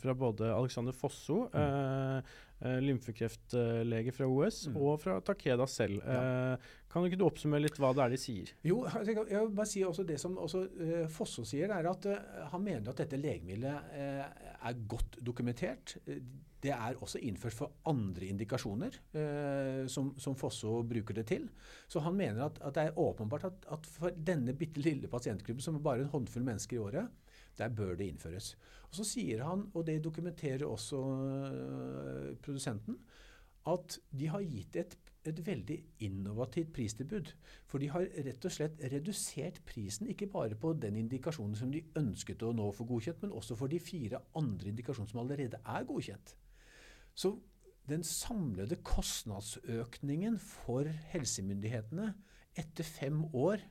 fra 0.00 0.16
både 0.16 0.54
Alexander 0.54 0.96
Fosso 0.96 1.44
mm 1.52 2.46
uh, 2.64 2.80
lymfekreftlege 2.80 4.12
fra 4.12 4.28
OS, 4.28 4.66
mm. 4.68 4.76
og 4.80 5.00
fra 5.02 5.18
Takeda 5.24 5.66
selv. 5.70 6.00
Ja. 6.04 6.56
Kan 6.90 7.06
ikke 7.06 7.20
du 7.20 7.26
oppsummere 7.28 7.62
litt 7.62 7.78
hva 7.78 7.92
det 7.94 8.02
er 8.02 8.12
de 8.14 8.18
sier? 8.18 8.50
Jo, 8.66 8.80
jeg 9.06 9.14
vil 9.14 9.52
bare 9.54 9.70
si 9.70 9.84
også 9.86 10.02
Det 10.08 10.16
som 10.18 10.34
også 10.42 10.64
uh, 10.66 11.04
Fosso 11.12 11.44
sier, 11.46 11.70
er 11.70 11.86
at 11.86 12.08
han 12.50 12.64
mener 12.64 12.90
at 12.90 13.02
dette 13.04 13.20
legemiddelet 13.20 13.92
er 14.60 14.80
godt 14.90 15.20
dokumentert. 15.22 15.94
Det 16.60 16.72
er 16.74 16.98
også 17.00 17.22
innført 17.24 17.56
for 17.56 17.78
andre 17.88 18.26
indikasjoner, 18.28 18.98
som, 19.88 20.10
som, 20.20 20.34
Fosso 20.36 20.82
bruker 20.84 21.16
det 21.16 21.24
til. 21.30 21.46
Så 21.88 22.02
han 22.04 22.18
mener 22.18 22.42
at, 22.44 22.58
at 22.60 22.76
det 22.76 22.84
er 22.90 22.98
åpenbart 23.00 23.46
at, 23.48 23.64
at 23.72 23.88
for 23.88 24.12
denne 24.12 24.52
bitte 24.58 24.82
lille 24.84 25.08
pasientgruppen, 25.08 25.64
som 25.64 25.78
er 25.78 25.86
bare 25.86 26.04
en 26.04 26.12
håndfull 26.12 26.44
mennesker 26.44 26.76
i 26.76 26.82
året, 26.82 27.30
der 27.56 27.72
bør 27.72 27.94
det 27.96 28.10
innføres. 28.10 28.52
Og 28.90 28.98
Så 28.98 29.06
sier 29.06 29.44
han, 29.46 29.68
og 29.74 29.86
det 29.86 30.00
dokumenterer 30.04 30.66
også 30.66 31.00
produsenten, 32.42 32.98
at 33.68 33.98
de 34.16 34.28
har 34.32 34.44
gitt 34.44 34.76
et, 34.80 34.94
et 35.28 35.40
veldig 35.46 35.76
innovativt 36.06 36.72
pristilbud. 36.72 37.32
For 37.68 37.82
de 37.82 37.90
har 37.92 38.06
rett 38.24 38.46
og 38.48 38.54
slett 38.54 38.80
redusert 38.92 39.60
prisen, 39.68 40.08
ikke 40.08 40.30
bare 40.32 40.56
på 40.56 40.72
den 40.80 40.96
indikasjonen 41.02 41.58
som 41.58 41.72
de 41.72 41.82
ønsket 42.00 42.42
å 42.46 42.54
nå 42.56 42.70
få 42.76 42.86
godkjent, 42.88 43.20
men 43.24 43.36
også 43.36 43.58
for 43.60 43.72
de 43.72 43.80
fire 43.82 44.22
andre 44.38 44.72
indikasjonene 44.72 45.12
som 45.12 45.22
allerede 45.24 45.60
er 45.60 45.88
godkjent. 45.88 46.34
Så 47.14 47.34
den 47.90 48.04
samlede 48.06 48.78
kostnadsøkningen 48.86 50.38
for 50.40 50.88
helsemyndighetene 51.12 52.12
etter 52.58 52.86
fem 52.86 53.24
år 53.34 53.62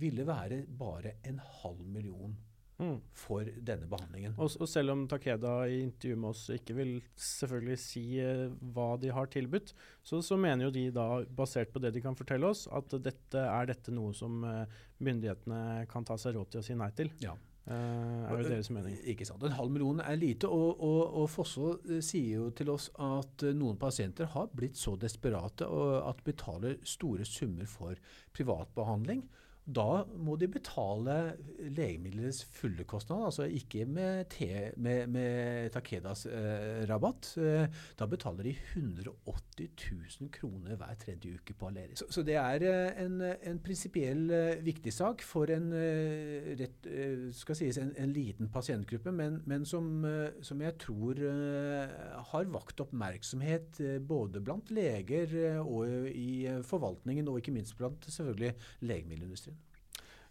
ville 0.00 0.26
være 0.26 0.64
bare 0.78 1.16
en 1.26 1.40
halv 1.62 1.82
million 1.86 2.36
mm. 2.80 2.96
for 3.16 3.48
denne 3.66 3.88
behandlingen. 3.90 4.34
Og, 4.38 4.50
og, 4.58 4.68
selv 4.70 4.94
om 4.94 5.04
Takeda 5.10 5.54
i 5.68 5.80
intervjuet 5.84 6.22
med 6.22 6.30
oss 6.32 6.46
ikke 6.54 6.76
vil 6.78 6.94
selvfølgelig 7.20 7.78
si 7.82 8.04
uh, 8.24 8.46
hva 8.74 8.94
de 9.00 9.12
har 9.14 9.30
tilbudt, 9.32 9.74
så, 10.02 10.22
så, 10.24 10.38
mener 10.40 10.68
jo 10.68 10.72
de 10.74 10.86
da, 10.94 11.08
basert 11.36 11.72
på 11.74 11.82
det 11.82 11.92
de 11.96 12.04
kan 12.04 12.18
fortelle 12.18 12.50
oss, 12.50 12.66
at 12.72 12.96
dette 13.04 13.44
er 13.44 13.70
dette 13.70 13.94
noe 13.94 14.16
som 14.16 14.42
uh, 14.46 14.64
myndighetene 15.04 15.86
kan 15.90 16.06
ta 16.06 16.18
seg 16.20 16.36
råd 16.38 16.52
til 16.52 16.62
å 16.62 16.66
si 16.66 16.78
nei 16.78 16.90
til. 16.96 17.12
Ja. 17.22 17.36
Uh, 17.70 18.24
er 18.26 18.40
jo 18.40 18.48
deres 18.48 18.70
mening. 18.72 18.96
Ikke 19.12 19.26
sant. 19.28 19.44
En 19.46 19.54
halv 19.54 19.70
million 19.70 20.00
er 20.02 20.16
lite. 20.18 20.48
Og, 20.48 20.80
og, 20.80 21.02
og 21.20 21.28
Fosso 21.30 21.74
sier 22.02 22.40
jo 22.40 22.48
til 22.56 22.72
oss 22.72 22.88
at 22.98 23.44
noen 23.54 23.78
pasienter 23.78 24.30
har 24.32 24.48
blitt 24.56 24.80
så 24.80 24.96
desperate 24.98 25.68
at 26.08 26.24
betaler 26.26 26.80
store 26.88 27.28
summer 27.28 27.68
for 27.70 28.00
privatbehandling. 28.34 29.22
Da 29.68 30.04
må 30.18 30.34
de 30.40 30.48
betale 30.50 31.16
legemiddelets 31.60 32.40
fulle 32.56 32.84
kostnad, 32.88 33.26
altså 33.28 33.44
ikke 33.44 33.84
med, 33.86 34.24
te, 34.32 34.70
med, 34.80 35.10
med 35.12 35.70
Takedas 35.74 36.24
eh, 36.26 36.80
rabatt. 36.90 37.34
Eh, 37.38 37.68
da 37.98 38.08
betaler 38.10 38.48
de 38.48 38.54
180 38.56 39.68
000 39.76 40.32
kroner 40.34 40.78
hver 40.80 40.96
tredje 41.04 41.36
uke 41.36 41.54
på 41.54 41.68
Aleris. 41.68 42.00
Så, 42.00 42.08
så, 42.10 42.24
det 42.26 42.38
er 42.40 42.66
eh, 42.66 43.04
en, 43.04 43.20
en 43.20 43.60
prinsipiell 43.62 44.24
eh, 44.34 44.64
viktig 44.64 44.94
sak 44.96 45.22
for 45.26 45.52
en, 45.52 45.70
rett, 46.58 46.90
sies, 47.36 47.78
en, 47.78 47.92
en 48.00 48.14
liten 48.16 48.50
pasientgruppe, 48.50 49.12
men, 49.14 49.40
men 49.50 49.68
som, 49.68 50.02
som, 50.42 50.60
jeg 50.64 50.76
tror 50.82 51.20
har 52.30 52.50
vakt 52.52 52.82
oppmerksomhet 52.82 53.80
både 54.06 54.42
blant 54.44 54.72
leger 54.74 55.60
og 55.62 56.08
i 56.10 56.48
forvaltningen, 56.66 57.28
og 57.30 57.40
ikke 57.40 57.54
minst 57.54 57.76
blant 57.78 58.08
selvfølgelig 58.08 58.54
legemiddelindustrien. 58.88 59.59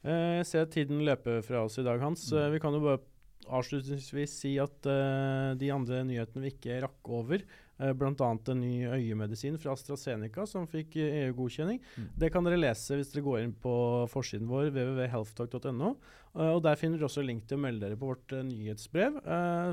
Eh, 0.04 0.40
jeg 0.40 0.48
ser 0.48 0.70
tiden 0.72 1.02
løper 1.08 1.42
fra 1.46 1.66
oss 1.68 1.80
i 1.82 1.86
dag, 1.86 2.00
Hans. 2.04 2.30
Mm. 2.32 2.54
Vi 2.56 2.62
kan 2.64 2.76
jo 2.76 2.84
bare 2.84 3.02
avslutningsvis 3.50 4.36
si 4.44 4.52
at 4.62 4.86
uh, 4.86 5.56
de 5.58 5.72
andre 5.74 6.04
nyhetene 6.06 6.44
vi 6.44 6.52
ikke 6.54 6.80
rakk 6.84 7.10
over, 7.20 7.42
uh, 7.82 7.92
bl.a. 7.98 8.12
en 8.30 8.62
ny 8.62 8.74
øyemedisin 8.86 9.58
fra 9.62 9.74
AstraZeneca 9.74 10.46
som 10.50 10.68
fikk 10.70 11.00
EU-godkjenning. 11.02 11.82
Mm. 11.82 12.12
Det 12.22 12.30
kan 12.34 12.46
dere 12.46 12.60
lese 12.60 13.00
hvis 13.00 13.10
dere 13.14 13.26
går 13.26 13.42
inn 13.44 13.56
på 13.58 13.74
forsiden 14.12 14.50
vår, 14.52 14.70
www.healthtalk.no. 14.76 15.96
Uh, 16.36 16.52
og 16.52 16.62
Der 16.68 16.78
finner 16.80 17.02
dere 17.02 17.10
også 17.10 17.26
link 17.26 17.48
til 17.50 17.58
å 17.58 17.64
melde 17.66 17.88
dere 17.88 18.00
på 18.00 18.12
vårt 18.12 18.38
uh, 18.38 18.46
nyhetsbrev, 18.46 19.20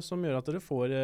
som 0.04 0.24
gjør 0.24 0.40
at 0.40 0.50
dere 0.50 0.64
får 0.64 0.96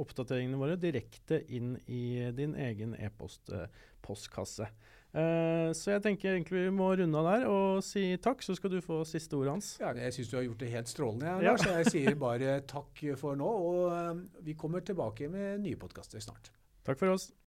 oppdateringene 0.00 0.60
våre 0.60 0.80
direkte 0.80 1.42
inn 1.52 1.74
i 1.84 2.30
din 2.36 2.56
egen 2.70 2.96
e-postkasse. 2.96 4.70
Uh, 5.14 5.70
så 5.78 5.92
jeg 5.92 6.02
tenker 6.02 6.32
egentlig 6.32 6.64
vi 6.64 6.74
må 6.74 6.88
runde 6.98 7.20
av 7.20 7.28
der 7.28 7.44
og 7.46 7.84
si 7.86 8.02
takk, 8.22 8.42
så 8.42 8.56
skal 8.58 8.72
du 8.72 8.80
få 8.82 9.02
siste 9.06 9.38
ordet 9.38 9.54
hans. 9.54 9.70
Ja, 9.82 9.92
jeg 9.94 10.16
syns 10.16 10.32
du 10.32 10.36
har 10.40 10.46
gjort 10.48 10.64
det 10.64 10.72
helt 10.74 10.90
strålende, 10.90 11.30
ja. 11.30 11.52
Lars. 11.52 11.68
Jeg 11.70 11.92
sier 11.92 12.18
bare 12.18 12.58
takk 12.66 13.04
for 13.20 13.38
nå, 13.38 13.54
og 13.70 14.42
vi 14.42 14.58
kommer 14.58 14.82
tilbake 14.82 15.30
med 15.30 15.62
nye 15.62 15.78
podkaster 15.78 16.22
snart. 16.22 16.50
Takk 16.84 16.98
for 17.00 17.14
oss. 17.14 17.30